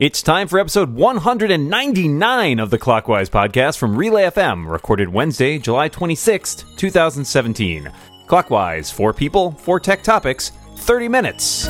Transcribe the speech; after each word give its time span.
It's 0.00 0.22
time 0.22 0.48
for 0.48 0.58
episode 0.58 0.94
199 0.94 2.58
of 2.58 2.70
the 2.70 2.78
Clockwise 2.78 3.28
podcast 3.28 3.76
from 3.76 3.94
Relay 3.94 4.22
FM, 4.22 4.66
recorded 4.66 5.10
Wednesday, 5.10 5.58
July 5.58 5.90
26th, 5.90 6.74
2017. 6.78 7.92
Clockwise, 8.26 8.90
four 8.90 9.12
people, 9.12 9.50
four 9.50 9.78
tech 9.78 10.02
topics, 10.02 10.52
30 10.76 11.08
minutes. 11.08 11.68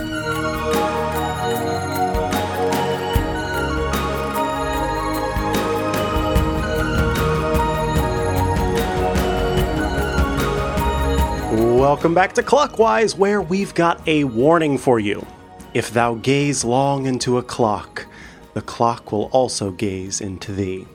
Welcome 11.59 12.15
back 12.15 12.33
to 12.35 12.45
Clockwise, 12.45 13.17
where 13.17 13.43
we've 13.43 13.75
got 13.75 14.07
a 14.07 14.23
warning 14.23 14.79
for 14.79 15.01
you. 15.01 15.27
If 15.75 15.93
thou 15.93 16.15
gaze 16.15 16.65
long 16.65 17.07
into 17.07 17.39
a 17.39 17.43
clock, 17.43 18.07
the 18.55 18.63
clock 18.63 19.13
will 19.13 19.25
also 19.27 19.71
gaze 19.71 20.21
into 20.21 20.53
thee. 20.53 20.87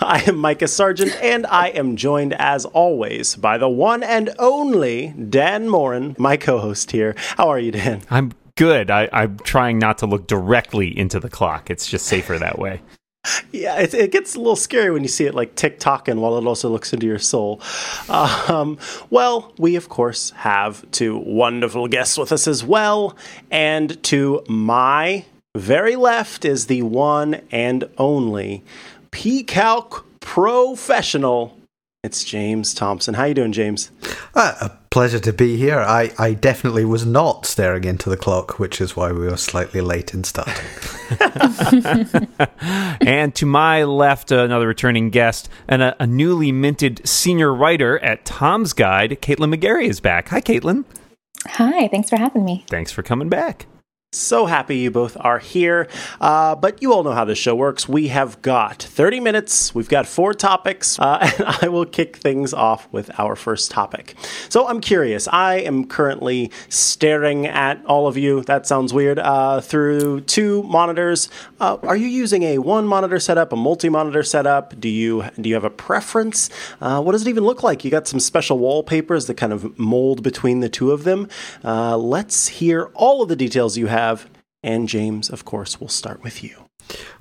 I 0.00 0.22
am 0.26 0.38
Micah 0.38 0.68
Sargent, 0.68 1.16
and 1.22 1.46
I 1.46 1.68
am 1.68 1.96
joined, 1.96 2.34
as 2.34 2.64
always, 2.64 3.36
by 3.36 3.58
the 3.58 3.68
one 3.68 4.02
and 4.02 4.30
only 4.38 5.14
Dan 5.28 5.68
Moren, 5.68 6.16
my 6.18 6.36
co 6.36 6.58
host 6.58 6.90
here. 6.90 7.14
How 7.36 7.48
are 7.48 7.58
you, 7.58 7.72
Dan? 7.72 8.02
I'm 8.10 8.32
good. 8.56 8.90
I, 8.90 9.08
I'm 9.12 9.38
trying 9.38 9.78
not 9.78 9.98
to 9.98 10.06
look 10.06 10.26
directly 10.26 10.96
into 10.96 11.20
the 11.20 11.30
clock, 11.30 11.70
it's 11.70 11.86
just 11.86 12.06
safer 12.06 12.38
that 12.38 12.58
way. 12.58 12.80
Yeah, 13.52 13.78
it, 13.78 13.94
it, 13.94 14.10
gets 14.10 14.34
a 14.34 14.38
little 14.38 14.56
scary 14.56 14.90
when 14.90 15.04
you 15.04 15.08
see 15.08 15.26
it 15.26 15.34
like 15.34 15.54
tick 15.54 15.78
tocking 15.78 16.20
while 16.20 16.36
it 16.38 16.44
also 16.44 16.68
looks 16.68 16.92
into 16.92 17.06
your 17.06 17.20
soul. 17.20 17.60
Um, 18.08 18.78
well, 19.10 19.52
we 19.58 19.76
of 19.76 19.88
course 19.88 20.30
have 20.30 20.90
two 20.90 21.18
wonderful 21.18 21.86
guests 21.86 22.18
with 22.18 22.32
us 22.32 22.48
as 22.48 22.64
well, 22.64 23.16
and 23.48 24.02
to 24.04 24.42
my 24.48 25.24
very 25.56 25.96
left 25.96 26.44
is 26.44 26.66
the 26.66 26.82
one 26.82 27.42
and 27.50 27.88
only 27.98 28.64
PCalc 29.10 30.04
professional. 30.20 31.58
It's 32.02 32.24
James 32.24 32.74
Thompson. 32.74 33.14
How 33.14 33.24
you 33.24 33.34
doing, 33.34 33.52
James? 33.52 33.90
Uh, 34.34 34.54
a 34.60 34.70
pleasure 34.90 35.20
to 35.20 35.32
be 35.32 35.56
here. 35.56 35.78
I, 35.78 36.10
I 36.18 36.34
definitely 36.34 36.84
was 36.84 37.06
not 37.06 37.46
staring 37.46 37.84
into 37.84 38.10
the 38.10 38.16
clock, 38.16 38.58
which 38.58 38.80
is 38.80 38.96
why 38.96 39.12
we 39.12 39.20
were 39.20 39.36
slightly 39.36 39.80
late 39.80 40.12
in 40.12 40.24
starting. 40.24 40.54
and 43.06 43.32
to 43.36 43.46
my 43.46 43.84
left, 43.84 44.32
another 44.32 44.66
returning 44.66 45.10
guest 45.10 45.48
and 45.68 45.82
a, 45.82 46.02
a, 46.02 46.06
newly 46.06 46.50
minted 46.50 47.06
senior 47.06 47.54
writer 47.54 48.00
at 48.00 48.24
Tom's 48.24 48.72
Guide, 48.72 49.18
Caitlin 49.20 49.54
McGarry 49.54 49.84
is 49.84 50.00
back. 50.00 50.30
Hi, 50.30 50.40
Caitlin. 50.40 50.84
Hi, 51.46 51.86
thanks 51.88 52.08
for 52.08 52.16
having 52.16 52.44
me. 52.44 52.64
Thanks 52.68 52.90
for 52.90 53.02
coming 53.04 53.28
back. 53.28 53.66
So 54.14 54.44
happy 54.44 54.76
you 54.76 54.90
both 54.90 55.16
are 55.18 55.38
here. 55.38 55.88
Uh, 56.20 56.54
but 56.54 56.82
you 56.82 56.92
all 56.92 57.02
know 57.02 57.12
how 57.12 57.24
this 57.24 57.38
show 57.38 57.54
works. 57.54 57.88
We 57.88 58.08
have 58.08 58.42
got 58.42 58.82
30 58.82 59.20
minutes, 59.20 59.74
we've 59.74 59.88
got 59.88 60.06
four 60.06 60.34
topics, 60.34 60.98
uh, 60.98 61.16
and 61.38 61.48
I 61.62 61.68
will 61.68 61.86
kick 61.86 62.18
things 62.18 62.52
off 62.52 62.86
with 62.92 63.10
our 63.18 63.34
first 63.34 63.70
topic. 63.70 64.14
So 64.50 64.68
I'm 64.68 64.82
curious. 64.82 65.28
I 65.28 65.60
am 65.60 65.86
currently 65.86 66.50
staring 66.68 67.46
at 67.46 67.82
all 67.86 68.06
of 68.06 68.18
you, 68.18 68.42
that 68.42 68.66
sounds 68.66 68.92
weird, 68.92 69.18
uh, 69.18 69.62
through 69.62 70.20
two 70.20 70.62
monitors. 70.64 71.30
Uh, 71.58 71.78
are 71.82 71.96
you 71.96 72.06
using 72.06 72.42
a 72.42 72.58
one 72.58 72.86
monitor 72.86 73.18
setup, 73.18 73.50
a 73.50 73.56
multi 73.56 73.88
monitor 73.88 74.22
setup? 74.22 74.78
Do 74.78 74.90
you, 74.90 75.24
do 75.40 75.48
you 75.48 75.54
have 75.54 75.64
a 75.64 75.70
preference? 75.70 76.50
Uh, 76.82 77.00
what 77.00 77.12
does 77.12 77.22
it 77.22 77.30
even 77.30 77.44
look 77.44 77.62
like? 77.62 77.82
You 77.82 77.90
got 77.90 78.06
some 78.06 78.20
special 78.20 78.58
wallpapers 78.58 79.24
that 79.28 79.38
kind 79.38 79.54
of 79.54 79.78
mold 79.78 80.22
between 80.22 80.60
the 80.60 80.68
two 80.68 80.90
of 80.90 81.04
them. 81.04 81.30
Uh, 81.64 81.96
let's 81.96 82.48
hear 82.48 82.90
all 82.92 83.22
of 83.22 83.30
the 83.30 83.36
details 83.36 83.78
you 83.78 83.86
have 83.86 84.01
have. 84.02 84.28
And 84.62 84.88
James, 84.88 85.28
of 85.30 85.44
course, 85.44 85.80
we'll 85.80 85.88
start 85.88 86.22
with 86.22 86.44
you. 86.44 86.68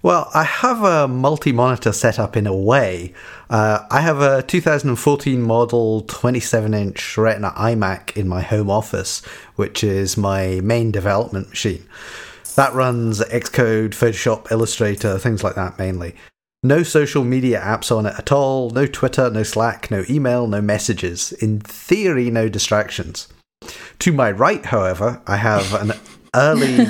Well, 0.02 0.30
I 0.34 0.44
have 0.44 0.84
a 0.84 1.08
multi 1.08 1.52
monitor 1.52 1.92
setup 1.92 2.36
in 2.36 2.48
a 2.48 2.56
way. 2.56 3.14
Uh, 3.50 3.86
I 3.90 4.02
have 4.02 4.22
a 4.22 4.44
2014 4.44 5.42
model 5.42 6.02
27 6.02 6.74
inch 6.74 7.18
Retina 7.18 7.52
iMac 7.52 8.18
in 8.18 8.28
my 8.28 8.42
home 8.42 8.70
office, 8.70 9.24
which 9.56 9.84
is 9.84 10.18
my 10.18 10.60
main 10.62 10.92
development 10.92 11.50
machine. 11.50 11.86
That 12.56 12.74
runs 12.74 13.22
Xcode, 13.22 13.92
Photoshop, 13.92 14.52
Illustrator, 14.52 15.18
things 15.18 15.44
like 15.44 15.56
that 15.56 15.80
mainly. 15.80 16.16
No 16.64 16.84
social 16.84 17.24
media 17.24 17.60
apps 17.60 17.96
on 17.96 18.06
it 18.06 18.14
at 18.18 18.32
all, 18.32 18.70
no 18.72 18.86
Twitter, 18.86 19.30
no 19.32 19.44
Slack, 19.44 19.90
no 19.90 20.04
email, 20.10 20.48
no 20.48 20.62
messages. 20.62 21.32
In 21.34 21.60
theory, 21.60 22.30
no 22.30 22.50
distractions. 22.50 23.28
To 24.00 24.12
my 24.12 24.32
right, 24.32 24.66
however, 24.66 25.22
I 25.26 25.38
have 25.38 25.74
an 25.74 25.94
early 26.36 26.78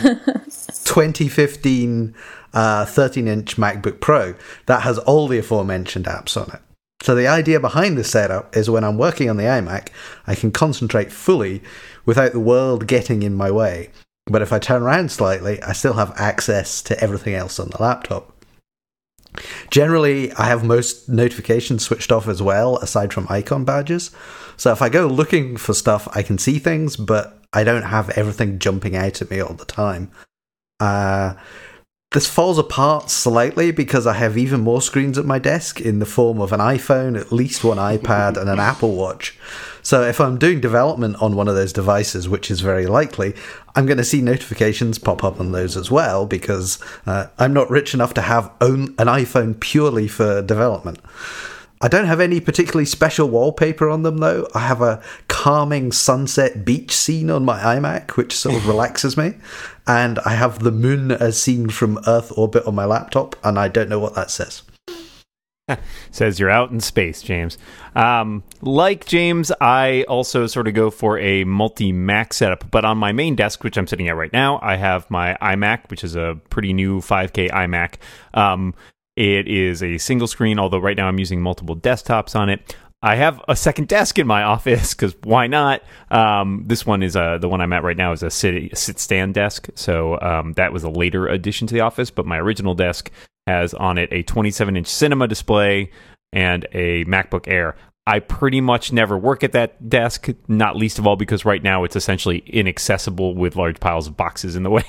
2015 0.85 2.15
uh, 2.53 2.85
13 2.85 3.27
inch 3.27 3.57
MacBook 3.57 3.99
Pro 3.99 4.35
that 4.65 4.81
has 4.81 4.97
all 4.99 5.27
the 5.27 5.39
aforementioned 5.39 6.05
apps 6.05 6.39
on 6.39 6.53
it. 6.53 6.61
So 7.01 7.15
the 7.15 7.27
idea 7.27 7.59
behind 7.59 7.97
this 7.97 8.11
setup 8.11 8.55
is 8.55 8.69
when 8.69 8.83
I'm 8.83 8.97
working 8.97 9.29
on 9.29 9.37
the 9.37 9.43
iMac, 9.43 9.89
I 10.27 10.35
can 10.35 10.51
concentrate 10.51 11.11
fully 11.11 11.63
without 12.05 12.31
the 12.31 12.39
world 12.39 12.85
getting 12.85 13.23
in 13.23 13.33
my 13.33 13.49
way. 13.49 13.89
But 14.27 14.43
if 14.43 14.53
I 14.53 14.59
turn 14.59 14.83
around 14.83 15.11
slightly, 15.11 15.61
I 15.63 15.73
still 15.73 15.93
have 15.93 16.13
access 16.15 16.81
to 16.83 16.99
everything 17.03 17.33
else 17.33 17.59
on 17.59 17.69
the 17.69 17.81
laptop. 17.81 18.31
Generally, 19.71 20.31
I 20.33 20.45
have 20.45 20.63
most 20.63 21.09
notifications 21.09 21.83
switched 21.83 22.11
off 22.11 22.27
as 22.27 22.41
well, 22.41 22.77
aside 22.77 23.13
from 23.13 23.27
icon 23.29 23.65
badges. 23.65 24.11
So 24.57 24.71
if 24.71 24.81
I 24.81 24.89
go 24.89 25.07
looking 25.07 25.57
for 25.57 25.73
stuff, 25.73 26.07
I 26.11 26.21
can 26.21 26.37
see 26.37 26.59
things, 26.59 26.97
but 26.97 27.40
I 27.53 27.63
don't 27.63 27.83
have 27.83 28.09
everything 28.11 28.59
jumping 28.59 28.95
out 28.95 29.21
at 29.21 29.29
me 29.29 29.39
all 29.39 29.53
the 29.53 29.65
time. 29.65 30.11
Uh, 30.79 31.33
this 32.11 32.27
falls 32.27 32.57
apart 32.57 33.09
slightly 33.09 33.71
because 33.71 34.05
I 34.05 34.13
have 34.13 34.37
even 34.37 34.59
more 34.59 34.81
screens 34.81 35.17
at 35.17 35.25
my 35.25 35.39
desk 35.39 35.79
in 35.79 35.99
the 35.99 36.05
form 36.05 36.41
of 36.41 36.51
an 36.51 36.59
iPhone, 36.59 37.17
at 37.17 37.31
least 37.31 37.63
one 37.63 37.77
iPad, 37.77 38.35
and 38.35 38.49
an 38.49 38.59
Apple 38.71 38.95
Watch. 38.95 39.37
So 39.81 40.03
if 40.03 40.19
I'm 40.19 40.37
doing 40.37 40.59
development 40.59 41.21
on 41.21 41.37
one 41.37 41.47
of 41.47 41.55
those 41.55 41.71
devices, 41.71 42.27
which 42.27 42.51
is 42.51 42.59
very 42.59 42.85
likely, 42.85 43.33
I'm 43.75 43.85
going 43.85 43.97
to 43.97 44.03
see 44.03 44.21
notifications 44.21 44.99
pop 44.99 45.23
up 45.23 45.39
on 45.39 45.53
those 45.53 45.77
as 45.77 45.89
well 45.89 46.25
because 46.25 46.79
uh, 47.05 47.27
I'm 47.39 47.53
not 47.53 47.69
rich 47.69 47.93
enough 47.93 48.13
to 48.15 48.21
have 48.21 48.51
own 48.59 48.89
an 48.99 49.07
iPhone 49.07 49.57
purely 49.57 50.09
for 50.09 50.41
development. 50.41 50.99
I 51.83 51.87
don't 51.87 52.05
have 52.05 52.19
any 52.19 52.39
particularly 52.39 52.85
special 52.85 53.27
wallpaper 53.27 53.89
on 53.89 54.03
them 54.03 54.19
though. 54.19 54.47
I 54.53 54.59
have 54.59 54.81
a 54.81 55.01
calming 55.27 55.91
sunset 55.91 56.63
beach 56.63 56.95
scene 56.95 57.31
on 57.31 57.43
my 57.43 57.59
iMac, 57.59 58.11
which 58.11 58.35
sort 58.35 58.55
of 58.55 58.67
relaxes 58.67 59.17
me. 59.17 59.33
And 59.87 60.19
I 60.19 60.35
have 60.35 60.59
the 60.59 60.71
moon 60.71 61.11
as 61.11 61.41
seen 61.41 61.69
from 61.69 61.99
Earth 62.05 62.31
orbit 62.37 62.65
on 62.67 62.75
my 62.75 62.85
laptop, 62.85 63.35
and 63.43 63.57
I 63.57 63.67
don't 63.67 63.89
know 63.89 63.99
what 63.99 64.13
that 64.13 64.29
says. 64.29 64.61
says 66.11 66.39
you're 66.39 66.49
out 66.49 66.71
in 66.71 66.79
space, 66.79 67.21
James. 67.21 67.57
Um, 67.95 68.43
like 68.61 69.05
James, 69.05 69.51
I 69.59 70.03
also 70.07 70.47
sort 70.47 70.67
of 70.67 70.73
go 70.73 70.91
for 70.91 71.17
a 71.17 71.43
multi 71.45 71.91
Mac 71.91 72.33
setup, 72.33 72.69
but 72.71 72.85
on 72.85 72.97
my 72.97 73.11
main 73.11 73.35
desk, 73.35 73.63
which 73.63 73.77
I'm 73.77 73.87
sitting 73.87 74.07
at 74.07 74.15
right 74.15 74.31
now, 74.31 74.59
I 74.61 74.75
have 74.75 75.09
my 75.09 75.37
iMac, 75.41 75.89
which 75.89 76.03
is 76.03 76.15
a 76.15 76.39
pretty 76.49 76.73
new 76.73 76.99
5K 77.01 77.49
iMac. 77.49 77.95
Um, 78.33 78.75
it 79.15 79.47
is 79.47 79.83
a 79.83 79.97
single 79.97 80.27
screen, 80.27 80.59
although 80.59 80.79
right 80.79 80.97
now 80.97 81.07
I'm 81.07 81.19
using 81.19 81.41
multiple 81.41 81.75
desktops 81.75 82.35
on 82.35 82.49
it. 82.49 82.75
I 83.03 83.15
have 83.15 83.41
a 83.47 83.55
second 83.55 83.87
desk 83.87 84.19
in 84.19 84.27
my 84.27 84.43
office 84.55 84.93
because 84.93 85.15
why 85.23 85.47
not? 85.47 85.81
Um, 86.09 86.63
this 86.67 86.85
one 86.85 87.03
is 87.03 87.15
uh, 87.15 87.37
the 87.39 87.49
one 87.49 87.61
I'm 87.61 87.73
at 87.73 87.83
right 87.83 87.97
now 87.97 88.11
is 88.11 88.23
a 88.23 88.29
sit, 88.29 88.77
sit 88.77 88.99
stand 88.99 89.33
desk, 89.33 89.69
so 89.75 90.19
um, 90.21 90.53
that 90.53 90.71
was 90.71 90.83
a 90.83 90.89
later 90.89 91.27
addition 91.27 91.67
to 91.67 91.73
the 91.73 91.81
office. 91.81 92.11
But 92.11 92.25
my 92.25 92.37
original 92.37 92.75
desk 92.75 93.11
has 93.47 93.73
on 93.73 93.97
it 93.97 94.09
a 94.11 94.23
27 94.23 94.77
inch 94.77 94.87
cinema 94.87 95.27
display 95.27 95.89
and 96.31 96.67
a 96.73 97.03
MacBook 97.05 97.47
Air. 97.47 97.75
I 98.11 98.19
pretty 98.19 98.59
much 98.59 98.91
never 98.91 99.17
work 99.17 99.41
at 99.41 99.53
that 99.53 99.87
desk, 99.89 100.27
not 100.49 100.75
least 100.75 100.99
of 100.99 101.07
all 101.07 101.15
because 101.15 101.45
right 101.45 101.63
now 101.63 101.85
it's 101.85 101.95
essentially 101.95 102.39
inaccessible 102.45 103.35
with 103.35 103.55
large 103.55 103.79
piles 103.79 104.05
of 104.05 104.17
boxes 104.17 104.57
in 104.57 104.63
the 104.63 104.69
way. 104.77 104.83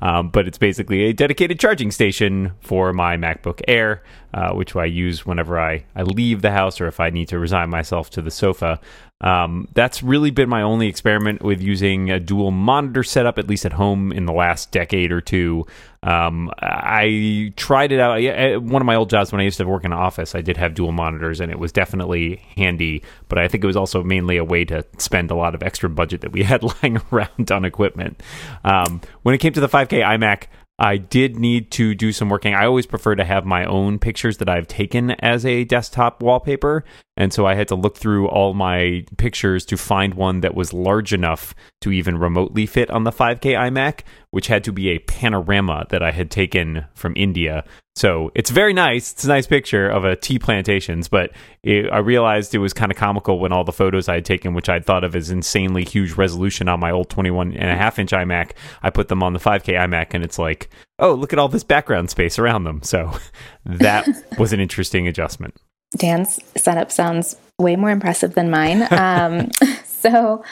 Um, 0.00 0.30
but 0.30 0.48
it's 0.48 0.58
basically 0.58 1.04
a 1.04 1.12
dedicated 1.12 1.60
charging 1.60 1.92
station 1.92 2.54
for 2.60 2.92
my 2.92 3.16
MacBook 3.16 3.60
Air, 3.68 4.02
uh, 4.34 4.52
which 4.52 4.74
I 4.74 4.86
use 4.86 5.24
whenever 5.24 5.60
I, 5.60 5.84
I 5.94 6.02
leave 6.02 6.42
the 6.42 6.50
house 6.50 6.80
or 6.80 6.88
if 6.88 6.98
I 6.98 7.10
need 7.10 7.28
to 7.28 7.38
resign 7.38 7.70
myself 7.70 8.10
to 8.10 8.22
the 8.22 8.32
sofa. 8.32 8.80
Um, 9.22 9.66
that's 9.72 10.02
really 10.02 10.30
been 10.30 10.48
my 10.48 10.60
only 10.60 10.88
experiment 10.88 11.42
with 11.42 11.62
using 11.62 12.10
a 12.10 12.20
dual 12.20 12.50
monitor 12.50 13.02
setup, 13.02 13.38
at 13.38 13.48
least 13.48 13.64
at 13.64 13.72
home, 13.72 14.12
in 14.12 14.26
the 14.26 14.32
last 14.32 14.72
decade 14.72 15.10
or 15.10 15.22
two. 15.22 15.66
Um, 16.02 16.50
I 16.60 17.52
tried 17.56 17.92
it 17.92 17.98
out. 17.98 18.22
At 18.22 18.62
one 18.62 18.82
of 18.82 18.86
my 18.86 18.94
old 18.94 19.08
jobs 19.08 19.32
when 19.32 19.40
I 19.40 19.44
used 19.44 19.56
to 19.56 19.64
work 19.64 19.84
in 19.84 19.92
an 19.92 19.98
office, 19.98 20.34
I 20.34 20.42
did 20.42 20.58
have 20.58 20.74
dual 20.74 20.92
monitors, 20.92 21.40
and 21.40 21.50
it 21.50 21.58
was 21.58 21.72
definitely 21.72 22.42
handy. 22.56 23.02
But 23.28 23.38
I 23.38 23.48
think 23.48 23.64
it 23.64 23.66
was 23.66 23.76
also 23.76 24.02
mainly 24.02 24.36
a 24.36 24.44
way 24.44 24.66
to 24.66 24.84
spend 24.98 25.30
a 25.30 25.34
lot 25.34 25.54
of 25.54 25.62
extra 25.62 25.88
budget 25.88 26.20
that 26.20 26.32
we 26.32 26.42
had 26.44 26.62
lying 26.62 27.00
around 27.10 27.50
on 27.50 27.64
equipment. 27.64 28.22
Um, 28.64 29.00
when 29.22 29.34
it 29.34 29.38
came 29.38 29.54
to 29.54 29.60
the 29.60 29.68
5K 29.68 30.04
iMac, 30.04 30.44
I 30.78 30.98
did 30.98 31.38
need 31.38 31.70
to 31.72 31.94
do 31.94 32.12
some 32.12 32.28
working. 32.28 32.54
I 32.54 32.66
always 32.66 32.86
prefer 32.86 33.14
to 33.14 33.24
have 33.24 33.46
my 33.46 33.64
own 33.64 33.98
pictures 33.98 34.36
that 34.38 34.48
I've 34.48 34.68
taken 34.68 35.12
as 35.12 35.46
a 35.46 35.64
desktop 35.64 36.22
wallpaper. 36.22 36.84
And 37.16 37.32
so 37.32 37.46
I 37.46 37.54
had 37.54 37.68
to 37.68 37.74
look 37.74 37.96
through 37.96 38.28
all 38.28 38.52
my 38.52 39.04
pictures 39.16 39.64
to 39.66 39.76
find 39.76 40.14
one 40.14 40.40
that 40.40 40.54
was 40.54 40.72
large 40.72 41.12
enough 41.12 41.54
to 41.80 41.90
even 41.90 42.18
remotely 42.18 42.66
fit 42.66 42.90
on 42.90 43.04
the 43.04 43.12
5K 43.12 43.56
iMac, 43.56 44.00
which 44.30 44.48
had 44.48 44.64
to 44.64 44.72
be 44.72 44.90
a 44.90 44.98
panorama 44.98 45.86
that 45.90 46.02
I 46.02 46.10
had 46.10 46.30
taken 46.30 46.84
from 46.94 47.14
India. 47.16 47.64
So 47.94 48.30
it's 48.34 48.50
very 48.50 48.74
nice. 48.74 49.12
It's 49.12 49.24
a 49.24 49.28
nice 49.28 49.46
picture 49.46 49.88
of 49.88 50.04
a 50.04 50.16
tea 50.16 50.38
plantations, 50.38 51.08
but 51.08 51.30
it, 51.62 51.90
I 51.90 51.98
realized 51.98 52.54
it 52.54 52.58
was 52.58 52.74
kind 52.74 52.92
of 52.92 52.98
comical 52.98 53.38
when 53.38 53.52
all 53.52 53.64
the 53.64 53.72
photos 53.72 54.06
I 54.06 54.16
had 54.16 54.26
taken, 54.26 54.52
which 54.52 54.68
I'd 54.68 54.84
thought 54.84 55.02
of 55.02 55.16
as 55.16 55.30
insanely 55.30 55.84
huge 55.84 56.12
resolution 56.12 56.68
on 56.68 56.80
my 56.80 56.90
old 56.90 57.08
21 57.08 57.54
and 57.54 57.70
a 57.70 57.76
half 57.76 57.98
inch 57.98 58.10
iMac, 58.10 58.52
I 58.82 58.90
put 58.90 59.08
them 59.08 59.22
on 59.22 59.32
the 59.32 59.38
5K 59.38 59.78
iMac 59.78 60.08
and 60.12 60.22
it's 60.22 60.38
like, 60.38 60.68
oh, 60.98 61.14
look 61.14 61.32
at 61.32 61.38
all 61.38 61.48
this 61.48 61.64
background 61.64 62.10
space 62.10 62.38
around 62.38 62.64
them. 62.64 62.82
So 62.82 63.12
that 63.64 64.06
was 64.38 64.52
an 64.52 64.60
interesting 64.60 65.08
adjustment. 65.08 65.54
Dan's 65.96 66.38
setup 66.56 66.90
sounds 66.90 67.36
way 67.58 67.76
more 67.76 67.90
impressive 67.90 68.34
than 68.34 68.50
mine. 68.50 68.86
Um, 68.96 69.50
so, 69.84 70.44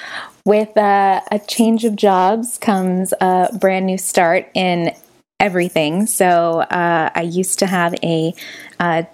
with 0.45 0.77
uh, 0.77 1.21
a 1.31 1.39
change 1.39 1.85
of 1.85 1.97
jobs 1.97 2.59
comes 2.59 3.15
a 3.21 3.49
brand 3.59 3.87
new 3.87 3.99
start 3.99 4.51
in 4.55 4.95
everything. 5.41 6.07
So, 6.07 6.61
uh, 6.61 7.11
I 7.15 7.23
used 7.23 7.59
to 7.61 7.67
have 7.67 7.95
a 8.03 8.35
uh, 8.81 9.05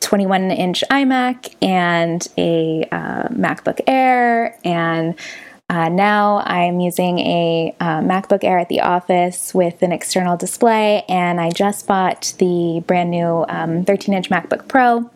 21 0.00 0.50
inch 0.50 0.84
iMac 0.90 1.54
and 1.62 2.26
a 2.36 2.86
uh, 2.90 3.28
MacBook 3.28 3.80
Air 3.86 4.58
and 4.64 5.14
uh, 5.70 5.88
now 5.88 6.42
I'm 6.46 6.80
using 6.80 7.20
a 7.20 7.76
uh, 7.78 8.00
MacBook 8.00 8.42
Air 8.42 8.58
at 8.58 8.68
the 8.68 8.80
office 8.80 9.54
with 9.54 9.82
an 9.82 9.92
external 9.92 10.36
display, 10.36 11.04
and 11.08 11.40
I 11.40 11.50
just 11.50 11.86
bought 11.86 12.34
the 12.38 12.82
brand 12.88 13.12
new 13.12 13.44
13 13.46 13.86
um, 13.86 14.16
inch 14.16 14.30
MacBook 14.30 14.66
Pro 14.66 15.08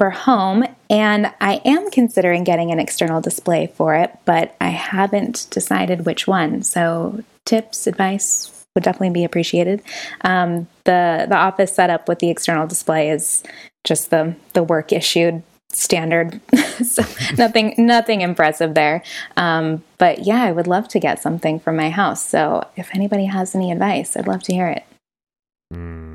for 0.00 0.08
home, 0.08 0.64
and 0.88 1.30
I 1.42 1.60
am 1.62 1.90
considering 1.90 2.42
getting 2.42 2.72
an 2.72 2.80
external 2.80 3.20
display 3.20 3.66
for 3.66 3.94
it, 3.94 4.10
but 4.24 4.56
I 4.58 4.70
haven't 4.70 5.46
decided 5.50 6.06
which 6.06 6.26
one. 6.26 6.62
So, 6.62 7.22
tips, 7.44 7.86
advice 7.86 8.64
would 8.74 8.82
definitely 8.82 9.10
be 9.10 9.24
appreciated. 9.24 9.82
Um, 10.22 10.68
the 10.84 11.26
the 11.28 11.36
office 11.36 11.74
setup 11.74 12.08
with 12.08 12.20
the 12.20 12.30
external 12.30 12.66
display 12.66 13.10
is 13.10 13.42
just 13.84 14.08
the 14.08 14.34
the 14.54 14.62
work 14.62 14.90
issued 14.90 15.42
standard 15.70 16.40
so 16.82 17.04
nothing 17.36 17.74
nothing 17.76 18.22
impressive 18.22 18.72
there 18.72 19.04
um, 19.36 19.84
but 19.98 20.24
yeah 20.24 20.42
i 20.42 20.50
would 20.50 20.66
love 20.66 20.88
to 20.88 20.98
get 20.98 21.22
something 21.22 21.60
from 21.60 21.76
my 21.76 21.90
house 21.90 22.26
so 22.26 22.66
if 22.74 22.92
anybody 22.92 23.26
has 23.26 23.54
any 23.54 23.70
advice 23.70 24.16
i'd 24.16 24.26
love 24.26 24.42
to 24.42 24.52
hear 24.52 24.66
it 24.66 24.84
mm. 25.72 26.09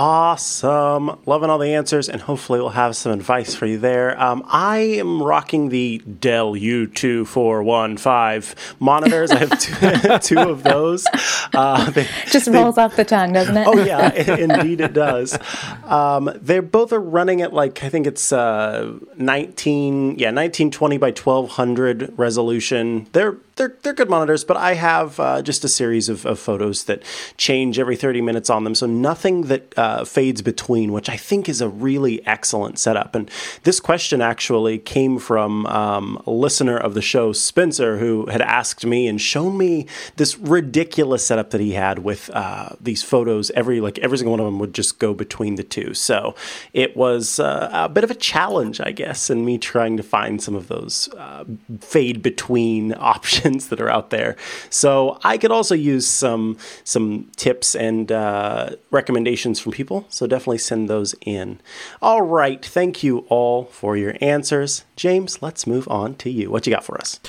Awesome. 0.00 1.18
Loving 1.26 1.50
all 1.50 1.58
the 1.58 1.74
answers, 1.74 2.08
and 2.08 2.22
hopefully, 2.22 2.60
we'll 2.60 2.68
have 2.68 2.94
some 2.94 3.10
advice 3.10 3.56
for 3.56 3.66
you 3.66 3.78
there. 3.78 4.16
Um, 4.22 4.44
I 4.46 4.78
am 4.78 5.20
rocking 5.20 5.70
the 5.70 5.98
Dell 5.98 6.52
U2415 6.52 8.54
monitors. 8.78 9.32
I 9.32 9.38
have 9.38 9.58
two, 9.58 10.18
two 10.36 10.38
of 10.38 10.62
those. 10.62 11.04
Uh, 11.52 11.90
they, 11.90 12.06
Just 12.26 12.46
rolls 12.46 12.78
off 12.78 12.94
the 12.94 13.04
tongue, 13.04 13.32
doesn't 13.32 13.56
it? 13.56 13.66
oh, 13.66 13.82
yeah, 13.82 14.12
indeed 14.36 14.80
it 14.80 14.92
does. 14.92 15.36
Um, 15.82 16.30
they 16.40 16.60
both 16.60 16.92
are 16.92 17.00
running 17.00 17.42
at 17.42 17.52
like, 17.52 17.82
I 17.82 17.88
think 17.88 18.06
it's 18.06 18.32
uh, 18.32 18.96
19, 19.16 20.10
yeah, 20.10 20.28
1920 20.28 20.98
by 20.98 21.08
1200 21.08 22.16
resolution. 22.16 23.08
They're 23.10 23.36
they're 23.58 23.76
they're 23.82 23.92
good 23.92 24.08
monitors, 24.08 24.44
but 24.44 24.56
I 24.56 24.74
have 24.74 25.20
uh, 25.20 25.42
just 25.42 25.64
a 25.64 25.68
series 25.68 26.08
of, 26.08 26.24
of, 26.24 26.38
photos 26.38 26.84
that 26.84 27.02
change 27.36 27.78
every 27.78 27.96
30 27.96 28.22
minutes 28.22 28.48
on 28.48 28.64
them, 28.64 28.74
so 28.74 28.86
nothing 28.86 29.42
that 29.42 29.76
uh, 29.76 30.04
fades 30.04 30.40
between, 30.40 30.92
which 30.92 31.10
I 31.10 31.16
think 31.16 31.48
is 31.48 31.60
a 31.60 31.68
really 31.68 32.24
excellent 32.26 32.78
setup. 32.78 33.14
And 33.14 33.30
this 33.64 33.80
question 33.80 34.22
actually 34.22 34.78
came 34.78 35.18
from 35.18 35.66
um, 35.66 36.22
a 36.26 36.30
listener 36.30 36.76
of 36.76 36.94
the 36.94 37.02
show, 37.02 37.32
Spencer, 37.32 37.98
who 37.98 38.26
had 38.26 38.40
asked 38.40 38.86
me 38.86 39.08
and 39.08 39.20
shown 39.20 39.58
me 39.58 39.86
this 40.16 40.38
ridiculous 40.38 41.26
setup 41.26 41.50
that 41.50 41.60
he 41.60 41.72
had 41.72 41.98
with 41.98 42.30
uh, 42.32 42.70
these 42.80 43.02
photos. 43.02 43.50
Every 43.50 43.80
like 43.80 43.98
every 43.98 44.16
single 44.18 44.32
one 44.32 44.40
of 44.40 44.46
them 44.46 44.58
would 44.60 44.72
just 44.72 44.98
go 44.98 45.12
between 45.12 45.56
the 45.56 45.64
two, 45.64 45.92
so 45.92 46.34
it 46.72 46.96
was 46.96 47.40
uh, 47.40 47.68
a 47.72 47.88
bit 47.88 48.04
of 48.04 48.10
a 48.10 48.14
challenge, 48.14 48.80
I 48.80 48.92
guess, 48.92 49.28
in 49.28 49.44
me 49.44 49.58
trying 49.58 49.96
to 49.96 50.02
find 50.02 50.40
some 50.40 50.54
of 50.54 50.68
those 50.68 51.08
uh, 51.14 51.44
fade 51.80 52.22
between 52.22 52.94
options 52.98 53.47
options 53.48 53.68
that 53.68 53.80
are 53.80 53.88
out 53.88 54.10
there. 54.10 54.36
So 54.70 55.18
I 55.24 55.38
could 55.38 55.50
also 55.50 55.74
use 55.74 56.06
some 56.06 56.56
some 56.84 57.30
tips 57.36 57.74
and 57.74 58.12
uh, 58.12 58.70
recommendations 58.90 59.60
from 59.60 59.72
people. 59.72 60.04
So 60.08 60.26
definitely 60.26 60.58
send 60.58 60.88
those 60.88 61.14
in. 61.22 61.60
All 62.02 62.22
right, 62.22 62.64
thank 62.64 63.02
you 63.02 63.26
all 63.28 63.64
for 63.64 63.96
your 63.96 64.14
answers, 64.20 64.84
James. 64.96 65.42
Let's 65.42 65.66
move 65.66 65.88
on 65.88 66.14
to 66.16 66.30
you. 66.30 66.50
What 66.50 66.66
you 66.66 66.72
got 66.72 66.84
for 66.84 66.98
us? 66.98 67.20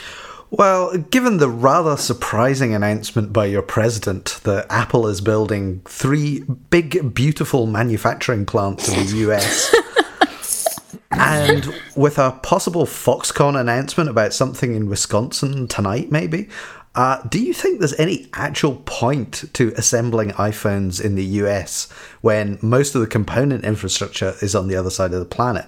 Well, 0.51 0.97
given 0.97 1.37
the 1.37 1.49
rather 1.49 1.95
surprising 1.95 2.73
announcement 2.73 3.31
by 3.31 3.45
your 3.45 3.61
president 3.61 4.39
that 4.43 4.65
Apple 4.71 5.07
is 5.07 5.21
building 5.21 5.81
three 5.85 6.43
big, 6.71 7.13
beautiful 7.13 7.67
manufacturing 7.67 8.47
plants 8.47 8.89
in 8.89 8.95
the 9.05 9.29
US. 9.29 9.75
and 11.19 11.73
with 11.95 12.17
a 12.17 12.31
possible 12.43 12.85
Foxconn 12.85 13.59
announcement 13.59 14.09
about 14.09 14.33
something 14.33 14.73
in 14.73 14.89
Wisconsin 14.89 15.67
tonight, 15.67 16.11
maybe. 16.11 16.49
Uh, 16.95 17.21
do 17.27 17.39
you 17.39 17.53
think 17.53 17.79
there's 17.79 17.97
any 17.99 18.29
actual 18.33 18.77
point 18.85 19.45
to 19.53 19.73
assembling 19.77 20.31
iPhones 20.31 21.03
in 21.03 21.15
the 21.15 21.23
US 21.23 21.89
when 22.21 22.57
most 22.61 22.95
of 22.95 23.01
the 23.01 23.07
component 23.07 23.63
infrastructure 23.63 24.35
is 24.41 24.55
on 24.55 24.67
the 24.67 24.75
other 24.75 24.89
side 24.89 25.13
of 25.13 25.19
the 25.19 25.25
planet? 25.25 25.67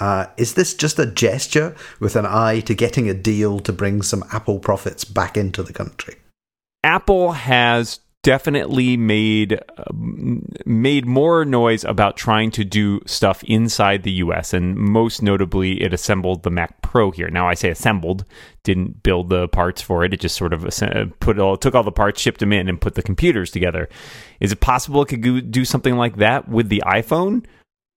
Uh, 0.00 0.26
is 0.36 0.54
this 0.54 0.74
just 0.74 0.98
a 0.98 1.06
gesture 1.06 1.74
with 2.00 2.16
an 2.16 2.26
eye 2.26 2.60
to 2.60 2.74
getting 2.74 3.08
a 3.08 3.14
deal 3.14 3.60
to 3.60 3.72
bring 3.72 4.02
some 4.02 4.24
Apple 4.32 4.58
profits 4.58 5.04
back 5.04 5.36
into 5.36 5.62
the 5.62 5.72
country? 5.72 6.16
Apple 6.82 7.32
has 7.32 8.00
definitely 8.24 8.96
made 8.96 9.52
uh, 9.52 9.84
made 9.92 11.06
more 11.06 11.44
noise 11.44 11.84
about 11.84 12.16
trying 12.16 12.50
to 12.50 12.64
do 12.64 13.00
stuff 13.06 13.44
inside 13.44 14.02
the 14.02 14.12
US 14.12 14.52
and 14.52 14.74
most 14.74 15.22
notably 15.22 15.82
it 15.82 15.92
assembled 15.92 16.42
the 16.42 16.50
Mac 16.50 16.82
Pro 16.82 17.12
here. 17.12 17.28
Now 17.28 17.46
I 17.46 17.54
say 17.54 17.68
assembled, 17.68 18.24
didn't 18.64 19.02
build 19.02 19.28
the 19.28 19.46
parts 19.48 19.82
for 19.82 20.04
it. 20.04 20.14
It 20.14 20.20
just 20.20 20.36
sort 20.36 20.54
of 20.54 20.62
put 21.20 21.38
all 21.38 21.56
took 21.56 21.74
all 21.74 21.84
the 21.84 21.92
parts, 21.92 22.20
shipped 22.20 22.40
them 22.40 22.52
in 22.52 22.68
and 22.68 22.80
put 22.80 22.94
the 22.94 23.02
computers 23.02 23.50
together. 23.50 23.88
Is 24.40 24.50
it 24.50 24.60
possible 24.60 25.02
it 25.02 25.08
could 25.08 25.50
do 25.50 25.64
something 25.64 25.96
like 25.96 26.16
that 26.16 26.48
with 26.48 26.70
the 26.70 26.82
iPhone? 26.86 27.44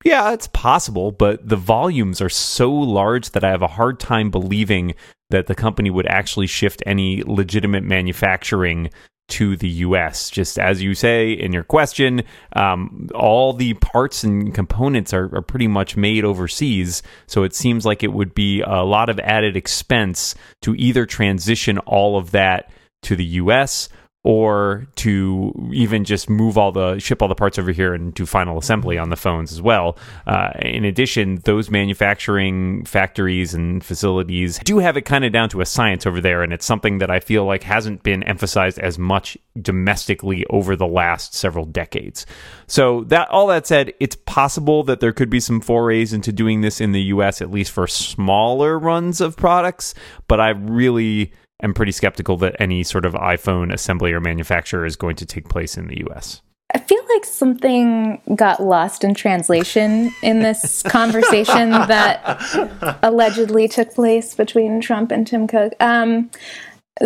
Yeah, 0.03 0.33
it's 0.33 0.47
possible, 0.47 1.11
but 1.11 1.47
the 1.47 1.55
volumes 1.55 2.21
are 2.21 2.29
so 2.29 2.71
large 2.71 3.31
that 3.31 3.43
I 3.43 3.49
have 3.49 3.63
a 3.63 3.67
hard 3.67 3.99
time 3.99 4.29
believing 4.29 4.93
that 5.29 5.47
the 5.47 5.55
company 5.55 5.89
would 5.89 6.05
actually 6.05 6.47
shift 6.47 6.83
any 6.85 7.23
legitimate 7.23 7.83
manufacturing 7.83 8.91
to 9.29 9.57
the 9.57 9.69
US. 9.69 10.29
Just 10.29 10.57
as 10.57 10.81
you 10.81 10.95
say 10.95 11.31
in 11.31 11.53
your 11.53 11.63
question, 11.63 12.23
um, 12.53 13.09
all 13.13 13.53
the 13.53 13.73
parts 13.75 14.23
and 14.23 14.53
components 14.53 15.13
are, 15.13 15.35
are, 15.35 15.41
pretty 15.41 15.67
much 15.67 15.97
made 15.97 16.23
overseas. 16.23 17.03
So 17.25 17.43
it 17.43 17.53
seems 17.53 17.85
like 17.85 18.03
it 18.03 18.13
would 18.13 18.33
be 18.33 18.61
a 18.61 18.83
lot 18.83 19.09
of 19.09 19.19
added 19.19 19.55
expense 19.55 20.35
to 20.61 20.75
either 20.75 21.05
transition 21.05 21.77
all 21.79 22.17
of 22.17 22.31
that 22.31 22.69
to 23.03 23.15
the 23.15 23.25
US 23.25 23.89
or 24.27 24.85
to 24.95 25.53
even 25.71 26.03
just 26.03 26.29
move 26.29 26.57
all 26.57 26.73
the 26.73 26.99
ship 26.99 27.21
all 27.21 27.29
the 27.29 27.33
parts 27.33 27.57
over 27.57 27.71
here 27.71 27.93
and 27.93 28.13
do 28.13 28.25
final 28.25 28.57
assembly 28.57 28.97
on 28.97 29.09
the 29.09 29.15
phones 29.15 29.53
as 29.53 29.61
well. 29.61 29.97
Uh, 30.25 30.49
in 30.59 30.83
addition, 30.83 31.37
those 31.45 31.71
manufacturing 31.71 32.83
factories 32.83 33.53
and 33.53 33.85
facilities 33.85 34.59
do 34.65 34.79
have 34.79 34.97
it 34.97 35.03
kind 35.03 35.23
of 35.23 35.31
down 35.31 35.47
to 35.47 35.61
a 35.61 35.65
science 35.65 36.05
over 36.05 36.19
there, 36.19 36.43
and 36.43 36.51
it's 36.51 36.65
something 36.65 36.97
that 36.97 37.09
I 37.09 37.21
feel 37.21 37.45
like 37.45 37.63
hasn't 37.63 38.03
been 38.03 38.21
emphasized 38.23 38.79
as 38.79 38.99
much 38.99 39.37
domestically 39.61 40.45
over 40.49 40.75
the 40.75 40.87
last 40.87 41.33
several 41.33 41.63
decades. 41.63 42.25
So 42.67 43.05
that 43.05 43.29
all 43.29 43.47
that 43.47 43.65
said, 43.65 43.93
it's 44.01 44.17
possible 44.25 44.83
that 44.83 44.99
there 44.99 45.13
could 45.13 45.29
be 45.29 45.39
some 45.39 45.61
forays 45.61 46.11
into 46.11 46.33
doing 46.33 46.59
this 46.59 46.81
in 46.81 46.91
the 46.91 47.03
U.S. 47.03 47.41
at 47.41 47.49
least 47.49 47.71
for 47.71 47.87
smaller 47.87 48.77
runs 48.77 49.21
of 49.21 49.37
products, 49.37 49.93
but 50.27 50.41
I 50.41 50.49
really 50.49 51.31
am 51.61 51.73
pretty 51.73 51.91
skeptical 51.91 52.37
that 52.37 52.55
any 52.59 52.83
sort 52.83 53.05
of 53.05 53.13
iPhone 53.13 53.73
assembly 53.73 54.13
or 54.13 54.19
manufacturer 54.19 54.85
is 54.85 54.95
going 54.95 55.15
to 55.17 55.25
take 55.25 55.49
place 55.49 55.77
in 55.77 55.87
the 55.87 56.03
US. 56.07 56.41
I 56.73 56.79
feel 56.79 57.01
like 57.13 57.23
something 57.23 58.21
got 58.35 58.61
lost 58.61 59.03
in 59.03 59.13
translation 59.13 60.13
in 60.21 60.39
this 60.39 60.83
conversation 60.87 61.69
that 61.69 62.99
allegedly 63.03 63.67
took 63.67 63.93
place 63.93 64.35
between 64.35 64.81
Trump 64.81 65.11
and 65.11 65.25
Tim 65.25 65.47
Cook. 65.47 65.73
Um, 65.79 66.29